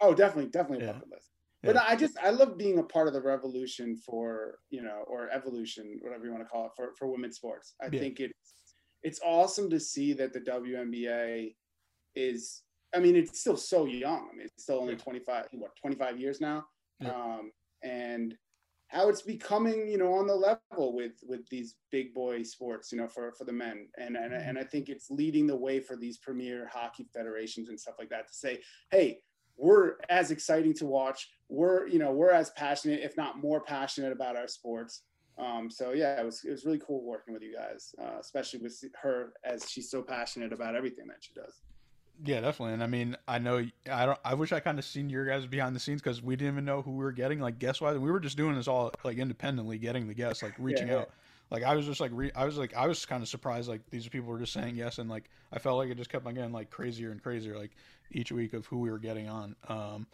[0.00, 0.92] oh, definitely, definitely a Yeah.
[0.94, 1.30] bucket list.
[1.62, 1.84] But Yeah.
[1.88, 5.98] I just I love being a part of the revolution for you know or evolution
[6.02, 7.74] whatever you want to call it for for women's sports.
[7.82, 8.00] I Yeah.
[8.00, 8.54] think it's
[9.02, 11.56] it's awesome to see that the WNBA
[12.14, 12.62] is
[12.94, 14.28] I mean it's still so young.
[14.32, 16.66] I mean it's still only 25 what 25 years now.
[17.00, 17.10] Yeah.
[17.10, 17.50] Um
[17.82, 18.36] and
[18.88, 22.98] how it's becoming you know on the level with with these big boy sports you
[22.98, 24.48] know for for the men and and, Mm-hmm.
[24.48, 28.10] and I think it's leading the way for these premier hockey federations and stuff like
[28.10, 29.20] that to say hey
[29.56, 31.30] we're as exciting to watch.
[31.48, 35.02] We're, you know, we're as passionate, if not more passionate about our sports.
[35.38, 38.60] Um, so yeah, it was, it was really cool working with you guys, uh, especially
[38.60, 41.60] with her as she's so passionate about everything that she does.
[42.22, 42.74] Yeah, definitely.
[42.74, 44.18] And I mean, I know I don't.
[44.24, 46.64] I wish I kind of seen your guys behind the scenes because we didn't even
[46.64, 47.98] know who we were getting, like guest wise.
[47.98, 50.98] We were just doing this all like independently, getting the guests, like reaching yeah.
[50.98, 51.10] out.
[51.50, 53.68] Like I was just like, re- I was like, I was kind of surprised.
[53.68, 56.26] Like these people were just saying yes, and like I felt like it just kept
[56.26, 57.72] on getting like crazier and crazier, like
[58.12, 59.56] each week of who we were getting on.
[59.68, 60.06] Um,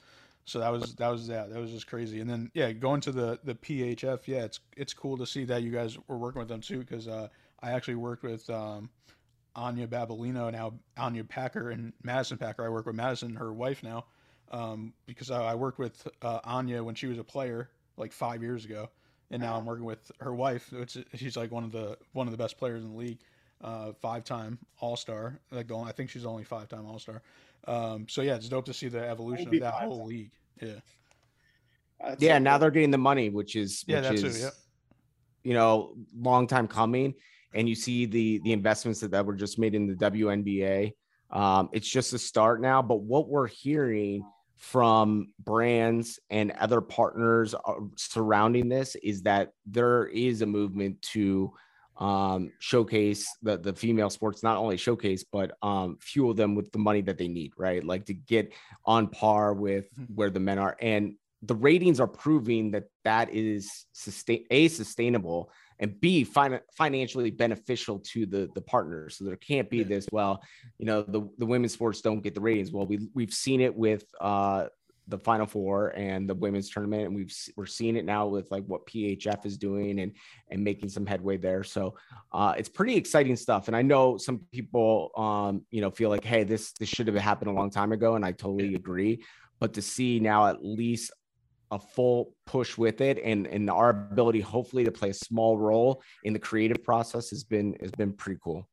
[0.47, 1.51] so that was that was that.
[1.51, 2.21] That was just crazy.
[2.21, 5.63] And then yeah, going to the the PHF, yeah, it's it's cool to see that
[5.63, 7.29] you guys were working with them too because uh,
[7.63, 8.49] I actually worked with.
[8.49, 8.91] Um,
[9.57, 12.65] Anya Battaglino, now Anya Packer and Madison Packer.
[12.65, 14.05] I work with Madison, her wife now,
[14.53, 18.43] um, because I, I worked with uh, Anya when she was a player like five
[18.43, 18.89] years ago,
[19.31, 22.31] and now I'm working with her wife, which she's like one of the one of
[22.33, 23.19] the best players in the league,
[23.63, 25.41] uh, five time All Star.
[25.51, 27.23] Like the only, I think she's only five time All Star.
[27.67, 29.89] Um, so yeah, it's dope to see the evolution of that five-time.
[29.89, 30.31] whole league.
[30.63, 30.75] Yeah,
[32.03, 32.59] Uh, Yeah, so now cool.
[32.61, 34.53] they're getting the money, which is Yeah, which that's it, is yep.
[35.45, 37.15] you know long time coming.
[37.55, 40.93] And you see the the investments that, that were just made in the WNBA.
[41.31, 42.83] Um, it's just a start now.
[42.83, 44.25] But what we're hearing
[44.57, 51.53] from brands and other partners uh, surrounding this is that there is a movement to
[51.97, 56.79] um, showcase the the female sports, not only showcase but um, fuel them with the
[56.79, 57.85] money that they need, right?
[57.85, 58.53] Like to get
[58.85, 60.07] on par with Mhm.
[60.15, 65.51] where the men are, and the ratings are proving that that is sustain a sustainable
[65.81, 69.17] and b fin- financially beneficial to the the partners.
[69.17, 70.07] So there can't be this.
[70.13, 70.43] Well,
[70.79, 72.71] you know the the women's sports don't get the ratings.
[72.71, 74.67] Well, we we've seen it with uh
[75.09, 78.65] the final four and the women's tournament and we've we're seeing it now with like
[78.67, 80.13] what phf is doing and
[80.51, 81.95] and making some headway there so
[82.33, 86.25] uh it's pretty exciting stuff and i know some people um you know feel like
[86.25, 89.21] hey this this should have happened a long time ago and i totally agree
[89.59, 91.11] but to see now at least
[91.71, 96.03] a full push with it and and our ability hopefully to play a small role
[96.25, 98.67] in the creative process has been has been pretty cool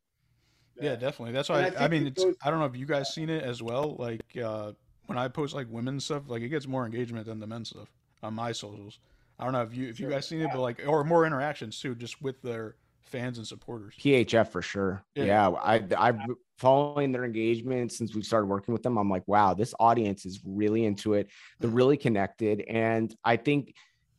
[0.80, 1.32] yeah, definitely.
[1.32, 3.30] That's why I I, I mean, it's goes- I don't know if you guys seen
[3.30, 3.96] it as well.
[3.98, 4.74] Like uh,
[5.08, 7.88] when I post like women's stuff, like it gets more engagement than the men's stuff
[8.24, 9.00] on my socials.
[9.40, 11.80] I don't know if you if you guys seen it, but like or more interactions
[11.80, 12.76] too, just with their
[13.08, 13.96] fans and supporters.
[14.00, 15.04] PHF for sure.
[15.16, 15.26] Yeah.
[15.26, 16.20] Yeah, I I've
[16.58, 18.98] following their engagement since we started working with them.
[18.98, 21.30] I'm like, wow, this audience is really into it.
[21.60, 23.74] They're really connected, and I think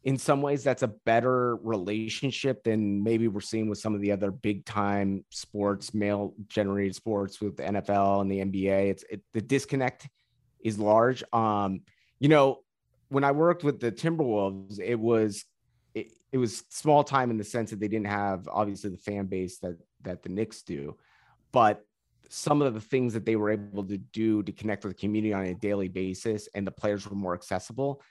[0.04, 4.12] in some ways that's a better relationship than maybe we're seeing with some of the
[4.12, 8.90] other big time sports, male generated sports with the NFL and the NBA.
[8.90, 10.08] It's it, the disconnect
[10.60, 11.22] is large.
[11.32, 11.80] Um,
[12.20, 12.60] you know,
[13.08, 15.44] when I worked with the Timberwolves, it was
[15.94, 19.26] it, it was small time in the sense that they didn't have obviously the fan
[19.26, 20.96] base that that the Knicks do,
[21.52, 21.84] but
[22.28, 25.32] some of the things that they were able to do to connect with the community
[25.32, 28.02] on a daily basis and the players were more accessible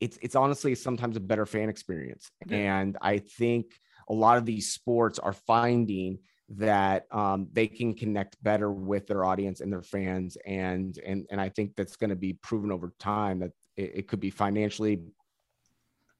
[0.00, 2.56] it's it's honestly sometimes a better fan experience Yeah.
[2.56, 3.66] and i think
[4.08, 6.18] a lot of these sports are finding
[6.50, 11.40] that um, they can connect better with their audience and their fans and and and
[11.40, 15.00] i think that's going to be proven over time that it, it could be financially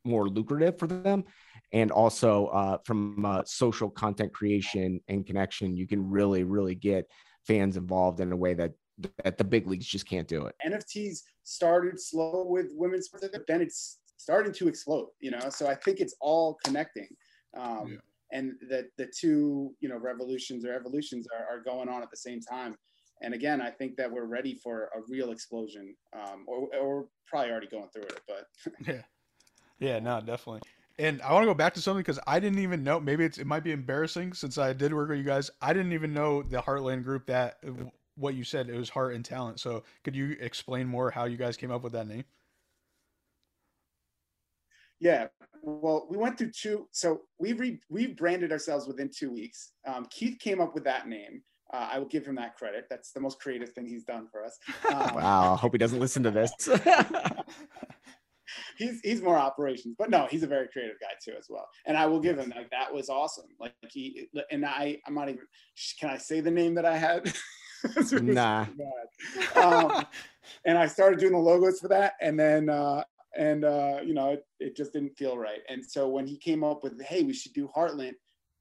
[0.05, 1.25] more lucrative for them
[1.73, 7.07] and also uh, from uh, social content creation and connection you can really really get
[7.47, 8.73] fans involved in a way that
[9.25, 13.47] that the big leagues just can't do it NFTs started slow with women's sports, but
[13.47, 15.09] then it's starting to explode.
[15.21, 17.09] You know, so I think it's all connecting,
[17.57, 17.99] um, Yeah.
[18.33, 22.17] and that the two you know revolutions or evolutions are, are going on at the
[22.17, 22.77] same time.
[23.21, 27.51] And again, I think that we're ready for a real explosion, um, or, or probably
[27.51, 28.21] already going through it.
[28.27, 28.47] But
[28.87, 29.03] Yeah.
[29.85, 30.62] Yeah, no, definitely.
[30.99, 32.99] And I want to go back to something because I didn't even know.
[33.01, 35.51] Maybe it's it might be embarrassing since I did work with you guys.
[35.61, 37.59] I didn't even know the Heartlent group that
[38.16, 39.61] what you said it was Heart and Talent.
[39.61, 42.25] So could you explain more how you guys came up with that name?
[45.01, 45.27] Yeah,
[45.61, 46.88] well, we went through two.
[46.92, 49.73] So we re, we branded ourselves within two weeks.
[49.87, 51.42] Um, Keith came up with that name.
[51.73, 52.87] Uh, I will give him that credit.
[52.88, 54.59] That's the most creative thing he's done for us.
[54.90, 56.53] Um, wow i hope he doesn't listen to this
[58.78, 61.68] he's he's more operations, but no, he's a very creative guy too as well.
[61.87, 63.46] And I will give him like that was awesome.
[63.61, 65.40] Like he and I I'm not even.
[65.98, 67.33] Can I say the name that I had?
[68.12, 68.64] Nah.
[69.57, 70.07] Um,
[70.64, 73.04] and I started doing the logos for that, and then uh,
[73.37, 75.61] and uh, you know it, it just didn't feel right.
[75.68, 78.14] And so when he came up with, hey, we should do Heartlent.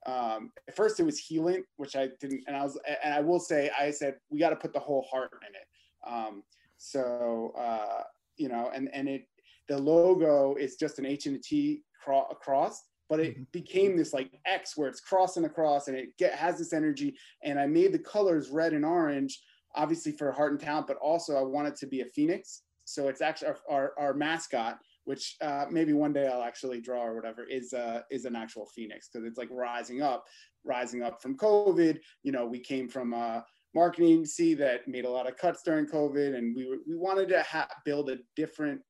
[0.06, 3.40] Um, at first it was Healing, which I didn't, and I was, and I will
[3.40, 6.14] say, I said we got to put the whole heart in it.
[6.14, 6.44] Um,
[6.78, 8.04] so uh,
[8.36, 9.26] you know, and and it
[9.68, 13.52] the logo is just an H and a T cro- across, but it Mhm.
[13.52, 17.18] became this like X where it's crossing across and it get has this energy.
[17.44, 19.42] And I made the colors red and orange,
[19.76, 22.64] obviously for Heart and Talent, but also I want it to be a phoenix.
[22.86, 27.04] So it's actually our, our, our mascot, which uh, maybe one day I'll actually draw
[27.04, 30.26] or whatever, is uh, is an actual phoenix because it's like rising up,
[30.66, 32.00] rising up from COVID.
[32.24, 35.86] You know, we came from a marketing agency that made a lot of cuts during
[35.88, 38.82] COVID, and we were, we wanted to ha- build a different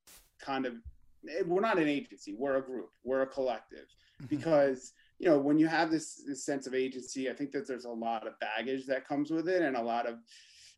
[0.43, 0.73] kind of.
[1.29, 2.36] eh, We're not an agency.
[2.38, 2.89] We're a group.
[3.03, 3.88] We're a collective
[4.29, 7.86] because you know when you have this, this sense of agency i think that there's
[7.86, 10.15] a lot of baggage that comes with it and a lot of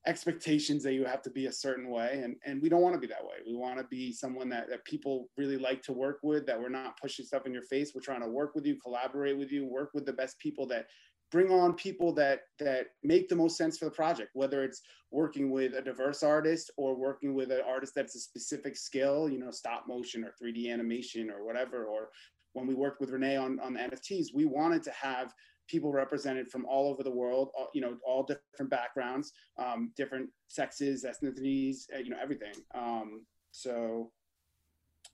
[0.08, 3.00] expectations that you have to be a certain way and, and we don't want to
[3.00, 6.20] be that way we want to be someone that, that people really like to work
[6.22, 8.76] with that we're not pushing stuff in your face we're trying to work with you
[8.76, 10.88] collaborate with you work with the best people that
[11.32, 15.52] bring on people that that make the most sense for the project whether it's working
[15.52, 19.52] with a diverse artist or working with an artist that's a specific skill you know
[19.52, 22.10] stop motion or 3d animation or whatever or
[22.54, 25.34] when we worked with renee on, on the nfts we wanted to have
[25.68, 30.30] people represented from all over the world all, you know all different backgrounds um, different
[30.48, 32.54] sexes ethnicities uh, you know everything.
[32.74, 34.12] Um, so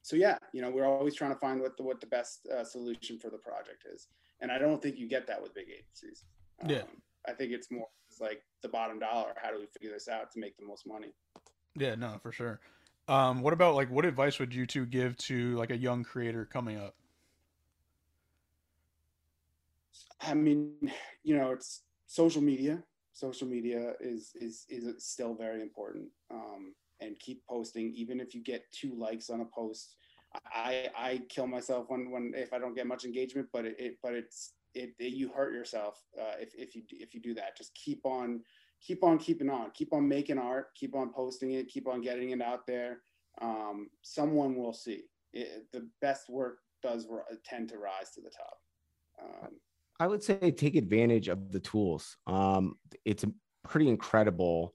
[0.02, 2.64] so yeah you know we're always trying to find what the what the best uh,
[2.64, 4.08] solution for the project is
[4.42, 6.26] and i don't think you get that with big agencies
[6.68, 6.80] Yeah.
[6.80, 7.88] Um, i think it's more
[8.20, 11.14] like the bottom dollar how do we figure this out to make the most money
[11.76, 12.60] Yeah, no, for sure.
[13.08, 16.46] Um, what about like what advice would you two give to like a young creator
[16.46, 16.96] coming up?
[20.22, 20.74] I mean,
[21.24, 22.84] you know, it's social media.
[23.14, 26.08] Social media is is is still very important.
[26.30, 29.96] Um, and keep posting, even if you get two likes on a post.
[30.54, 33.98] I I kill myself when when if I don't get much engagement, but it, it
[34.02, 37.58] but it's it, it you hurt yourself uh, if if you if you do that.
[37.58, 38.42] Just keep on
[38.82, 42.32] keep on keeping on, keep on making art, keep on posting it, keep on getting
[42.32, 43.02] it out there.
[43.42, 45.04] Um, someone will see.
[45.34, 47.08] It, the best work does
[47.46, 48.58] tend to rise to the top.
[49.22, 49.52] Um,
[50.00, 52.18] I would say take advantage of the tools.
[52.26, 52.76] Um,
[53.06, 53.24] it's
[53.68, 54.74] pretty incredible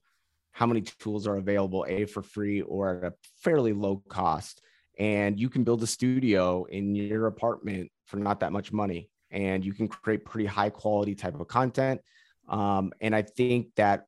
[0.51, 4.61] how many tools are available, a for free or at a fairly low cost.
[4.99, 9.63] And you can build a studio in your apartment for not that much money, and
[9.63, 12.01] you can create pretty high quality type of content.
[12.49, 14.07] Um, and I think that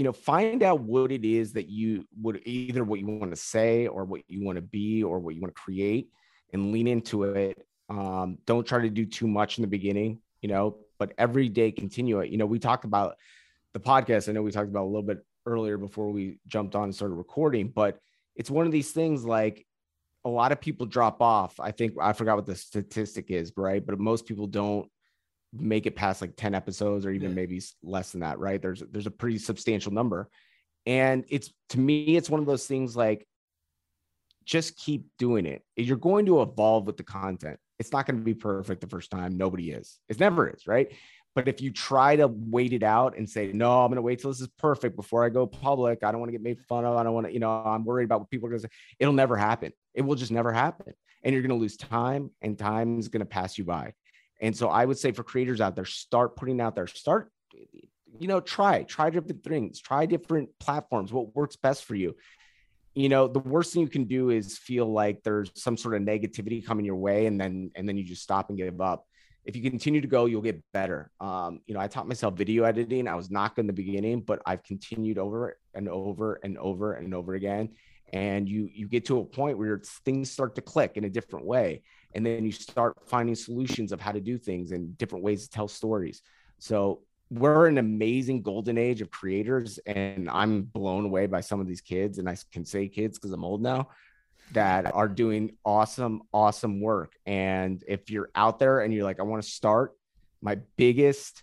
[0.00, 3.36] you know, find out what it is that you would either what you want to
[3.36, 6.08] say or what you want to be or what you want to create
[6.54, 7.66] and lean into it.
[7.90, 11.70] Um, don't try to do too much in the beginning, you know, but every day
[11.70, 12.30] continue it.
[12.30, 13.16] You know, we talked about
[13.74, 14.26] the podcast.
[14.26, 17.16] I know we talked about a little bit earlier before we jumped on and started
[17.16, 17.98] recording, but
[18.36, 19.66] it's one of these things like
[20.24, 21.58] a lot of people drop off.
[21.60, 23.84] I think I forgot what the statistic is, right?
[23.84, 24.88] But most people don't
[25.52, 27.34] make it past like 10 episodes or even yeah.
[27.34, 28.60] maybe less than that, right?
[28.60, 30.28] There's there's a pretty substantial number.
[30.86, 33.26] And it's to me, it's one of those things like
[34.44, 35.62] just keep doing it.
[35.76, 37.58] You're going to evolve with the content.
[37.78, 39.36] It's not going to be perfect the first time.
[39.36, 39.98] Nobody is.
[40.08, 40.92] It never is, right?
[41.34, 44.20] But if you try to wait it out and say, no, I'm going to wait
[44.20, 46.84] till this is perfect before I go public, I don't want to get made fun
[46.84, 46.96] of.
[46.96, 48.72] I don't want to, you know, I'm worried about what people are going to say.
[48.98, 49.72] It'll never happen.
[49.94, 50.94] It will just never happen.
[51.22, 53.92] And you're going to lose time and time is going to pass you by.
[54.40, 57.30] And so I would say for creators out there, start putting out there, start,
[58.18, 62.16] you know, try, try different things, try different platforms, what works best for you.
[62.94, 66.02] You know, the worst thing you can do is feel like there's some sort of
[66.02, 69.06] negativity coming your way and then and then you just stop and give up.
[69.44, 71.10] If you continue to go, you'll get better.
[71.20, 73.08] Um, you know, I taught myself video editing.
[73.08, 76.94] I was not good in the beginning, but I've continued over and over and over
[76.94, 77.70] and over again.
[78.12, 81.46] And you you get to a point where things start to click in a different
[81.46, 81.82] way.
[82.14, 85.50] And then you start finding solutions of how to do things and different ways to
[85.50, 86.22] tell stories.
[86.58, 91.68] So we're an amazing golden age of creators and i'm blown away by some of
[91.68, 93.88] these kids and i can say kids because i'm old now
[94.52, 97.14] that are doing awesome awesome work.
[97.26, 99.96] And if you're out there and you're like i want to start
[100.42, 101.42] my biggest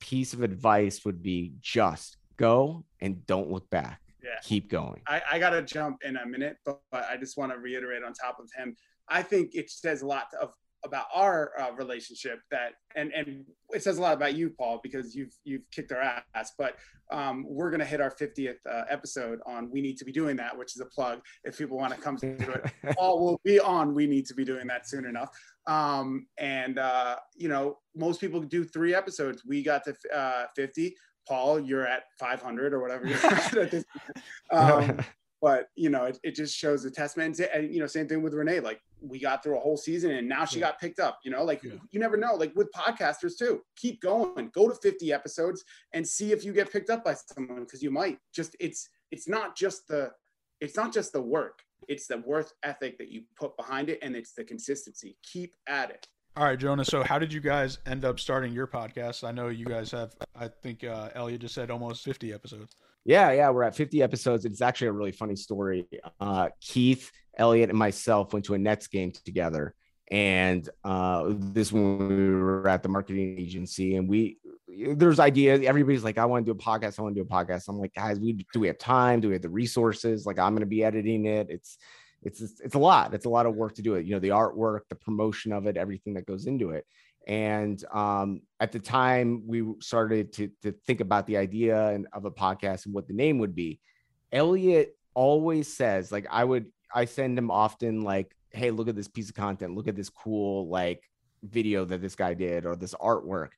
[0.00, 4.30] piece of advice would be just go and don't look back yeah.
[4.42, 5.00] keep going.
[5.06, 8.02] I, I got to jump in a minute but, but i just want to reiterate
[8.02, 8.76] on top of him
[9.08, 10.52] I think it says a lot of
[10.84, 15.12] about our uh, relationship that and and it says a lot about you paul because
[15.12, 16.76] you've you've kicked our ass but
[17.10, 20.36] um, we're going to hit our 50th uh, episode on we need to be doing
[20.36, 22.70] that which is a plug if people want to come to it.
[22.96, 25.30] Paul will be on we need to be doing that soon enough.
[25.66, 29.42] Um, and uh, you know most people do three episodes.
[29.44, 30.94] We got to uh, 50
[31.28, 33.84] paul you're at 500 or whatever you're at this
[34.50, 34.98] um,
[35.40, 38.34] but you know it, it just shows the testament and you know same thing with
[38.34, 38.60] renee.
[38.60, 40.66] Like we got through a whole season and now she yeah.
[40.66, 41.44] got picked up you know?
[41.44, 41.74] Like yeah.
[41.90, 42.34] you never know.
[42.34, 44.50] Like with podcasters too keep going.
[44.52, 47.90] Go to 50 episodes and see if you get picked up by someone because you
[47.90, 48.18] might.
[48.34, 50.10] Just it's it's not just the
[50.60, 51.60] it's not just the work.
[51.86, 55.16] It's the worth ethic that you put behind it and it's the consistency.
[55.22, 56.06] Keep at it
[56.38, 56.84] all right, Jonah.
[56.84, 59.26] So, how did you guys end up starting your podcast?
[59.26, 62.76] I know you guys have, I think uh, Elliot just said almost 50 episodes.
[63.04, 64.44] Yeah, yeah, we're at 50 episodes.
[64.44, 65.88] It's actually a really funny story.
[66.20, 69.74] Uh, Keith, Elliot, and myself went to a Nets game together,
[70.12, 75.62] and uh, this when we were at the marketing agency, and we there's ideas.
[75.64, 77.00] Everybody's like, I want to do a podcast.
[77.00, 77.68] I want to do a podcast.
[77.68, 79.20] I'm like, guys, we do we have time?
[79.20, 80.24] Do we have the resources?
[80.24, 81.48] Like, I'm going to be editing it.
[81.50, 81.78] It's
[82.22, 83.14] it's it's a lot.
[83.14, 84.06] It's a lot of work to do it.
[84.06, 86.84] You know, the artwork, the promotion of it, everything that goes into it.
[87.26, 92.24] And um, at the time, we started to, to think about the idea and, of
[92.24, 93.80] a podcast and what the name would be.
[94.32, 99.08] Elliot always says, like, I would, I send him often, like, hey, look at this
[99.08, 101.02] piece of content, look at this cool, like,
[101.42, 103.50] video that this guy did or this artwork.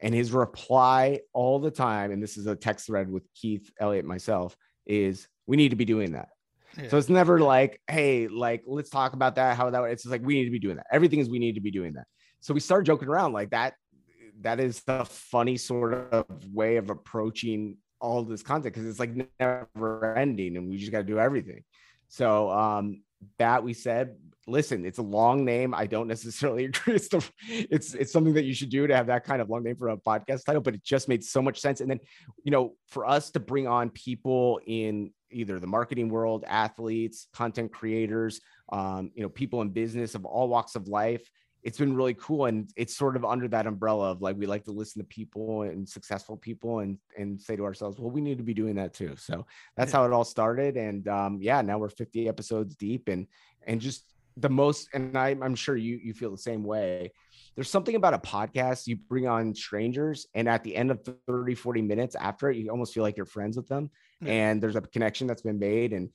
[0.00, 4.04] And his reply all the time, and this is a text thread with Keith, Elliot,
[4.04, 4.54] myself,
[4.84, 6.28] is we need to be doing that.
[6.88, 10.24] So it's never like, hey, like, let's talk about that, how that, it's just like,
[10.24, 10.86] we need to be doing that.
[10.90, 12.06] Everything is we need to be doing that.
[12.40, 13.74] So we started joking around like that
[14.40, 19.12] that is the funny sort of way of approaching all this content because it's like
[19.40, 21.62] never ending and we just got to do everything.
[22.08, 23.02] So um
[23.38, 24.16] that we said
[24.46, 25.74] listen it's a long name.
[25.74, 26.94] I don't necessarily agree.
[26.96, 29.64] It's, the, it's it's something that you should do to have that kind of long
[29.64, 31.80] name for a podcast title but it just made so much sense.
[31.80, 32.00] And then
[32.42, 37.72] you know for us to bring on people in either the marketing world athletes content
[37.72, 38.40] creators
[38.72, 41.28] um, you know people in business of all walks of life.
[41.62, 44.64] It's been really cool and it's sort of under that umbrella of like we like
[44.64, 48.36] to listen to people and successful people and and say to ourselves well we need
[48.38, 49.14] to be doing that too.
[49.16, 53.26] So that's how it all started and um, yeah now we're 50 episodes deep and
[53.66, 54.04] and just
[54.36, 57.12] the most and I, i'm sure you you feel the same way
[57.54, 61.54] there's something about a podcast you bring on strangers and at the end of 30
[61.54, 63.90] 40 minutes after it you almost feel like you're friends with them
[64.20, 64.32] yeah.
[64.32, 66.10] and there's a connection that's been made and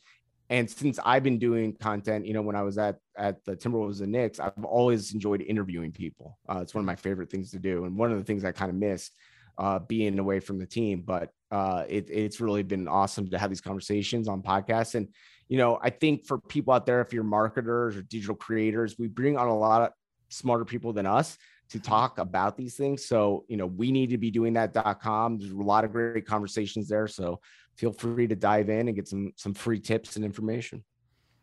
[0.50, 4.02] and since I've been doing content, you know, when I was at at the Timberwolves
[4.02, 6.40] and Knicks, I've always enjoyed interviewing people.
[6.50, 8.52] Uh, it's one of my favorite things to do, and one of the things I
[8.52, 9.14] kind of missed
[9.60, 11.04] uh, being away from the team.
[11.06, 14.96] But uh, it, it's really been awesome to have these conversations on podcasts.
[14.96, 15.10] And
[15.50, 19.08] you know, I think for people out there, if you're marketers or digital creators, we
[19.08, 19.92] bring on a lot of
[20.30, 21.38] smarter people than us
[21.70, 23.06] to talk about these things.
[23.06, 25.38] So, you know, we need to be doing that.com.
[25.38, 27.08] There's a lot of great conversations there.
[27.08, 27.40] So
[27.76, 30.84] feel free to dive in and get some some free tips and information.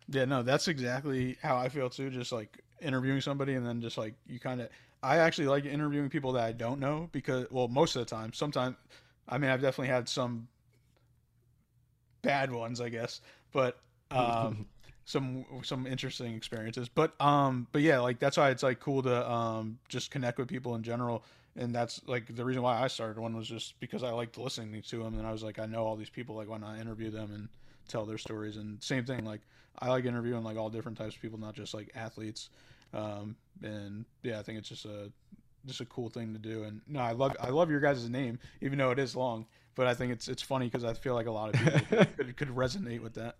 [0.08, 2.10] Yeah, no, that's exactly how I feel too.
[2.10, 4.68] Just like interviewing somebody and then just like you kind of
[5.02, 8.32] I actually like interviewing people that I don't know because well, most of the time,
[8.32, 8.76] sometimes
[9.28, 10.48] I mean, I've definitely had some
[12.22, 13.20] bad ones, I guess,
[13.52, 13.78] but
[14.10, 14.66] um
[15.06, 16.88] some some interesting experiences.
[16.88, 20.48] But um but yeah, like that's why it's like cool to um just connect with
[20.48, 21.24] people in general.
[21.58, 24.82] And that's like the reason why I started one was just because I liked listening
[24.82, 27.10] to them and I was like I know all these people like why not interview
[27.10, 27.48] them and
[27.88, 28.56] tell their stories.
[28.56, 29.40] And same thing like
[29.78, 32.50] I like interviewing like all different types of people not just like athletes.
[32.92, 35.10] Um and yeah I think it's just a
[35.66, 36.64] just a cool thing to do.
[36.64, 39.46] And no I love I love your guys' name even though it is long.
[39.76, 42.36] But I think it's it's funny because I feel like a lot of people could,
[42.36, 43.36] could resonate with that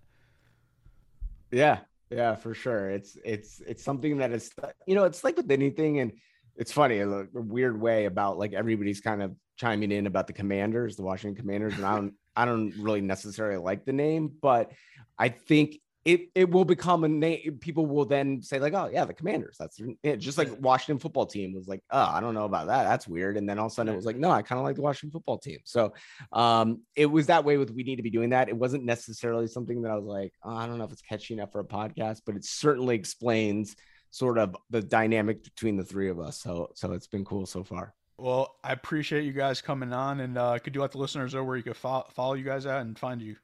[1.50, 1.78] yeah
[2.10, 2.90] yeah for sure.
[2.90, 4.50] It's it's it's something that is
[4.86, 6.12] you know it's like with anything and
[6.56, 10.32] it's funny a, a weird way about like everybody's kind of chiming in about the
[10.32, 14.70] commanders the washington commanders and i don't i don't really necessarily like the name but
[15.18, 17.58] i think it it will become a name.
[17.60, 19.56] People will then say like, oh yeah, the Commanders.
[19.58, 20.18] That's it.
[20.18, 22.84] Just like Washington football team was like, oh, I don't know about that.
[22.84, 23.36] That's weird.
[23.36, 24.82] And then all of a sudden it was like, no, I kind of like the
[24.82, 25.58] Washington football team.
[25.64, 25.94] So
[26.32, 28.48] um, it was that way with we need to be doing that.
[28.48, 31.34] It wasn't necessarily something that I was like, oh, I don't know if it's catchy
[31.34, 33.74] enough for a podcast, but it certainly explains
[34.10, 36.40] sort of the dynamic between the three of us.
[36.40, 37.94] So so it's been cool so far.
[38.16, 41.44] Well, I appreciate you guys coming on, and uh, could you let the listeners know
[41.44, 43.36] where you could fo- follow you guys at and find you?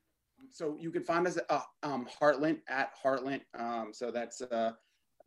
[0.52, 3.40] So you can find us at uh, um, Heartlent at Heartlent.
[3.58, 4.72] Um, so that's uh,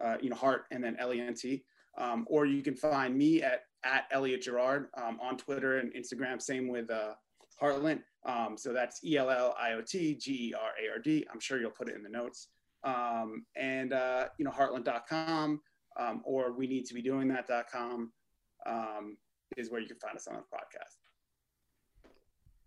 [0.01, 1.63] uh, you know Heart and then L E N T.
[1.97, 6.41] Um, or you can find me at at Elliot Gerard um, on Twitter and Instagram.
[6.41, 7.13] Same with uh,
[7.61, 8.01] Heartlent.
[8.25, 11.25] Um, so that's E L L I O T G E R A R D.
[11.31, 12.49] I'm sure you'll put it in the notes.
[12.83, 15.61] Um, and uh, you know Heartlent.com
[16.23, 18.11] or we need to be doing that.com
[19.57, 21.04] is where you can find us on the podcast.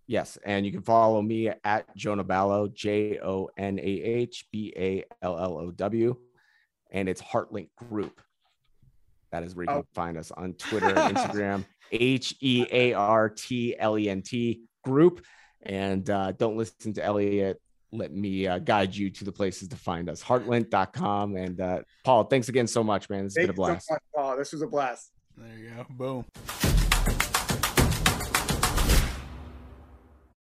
[0.09, 4.72] Yes, and you can follow me at Jonah Ballow, J O N A H B
[4.74, 6.16] A L L O W,
[6.90, 8.18] and it's Heartlent Group.
[9.30, 9.82] That is where you oh.
[9.82, 14.22] can find us on Twitter and Instagram, H E A R T L E N
[14.22, 15.26] T Group.
[15.62, 17.61] And uh, don't listen to Elliot.
[17.92, 20.22] Let me uh, guide you to the places to find us.
[20.22, 21.36] Heartlent.com.
[21.36, 23.24] And uh, Paul, thanks again so much, man.
[23.24, 23.88] This has been a blast.
[23.88, 24.36] So much, Paul.
[24.38, 25.11] This was a blast.
[25.36, 25.86] There you go.
[25.90, 26.67] Boom.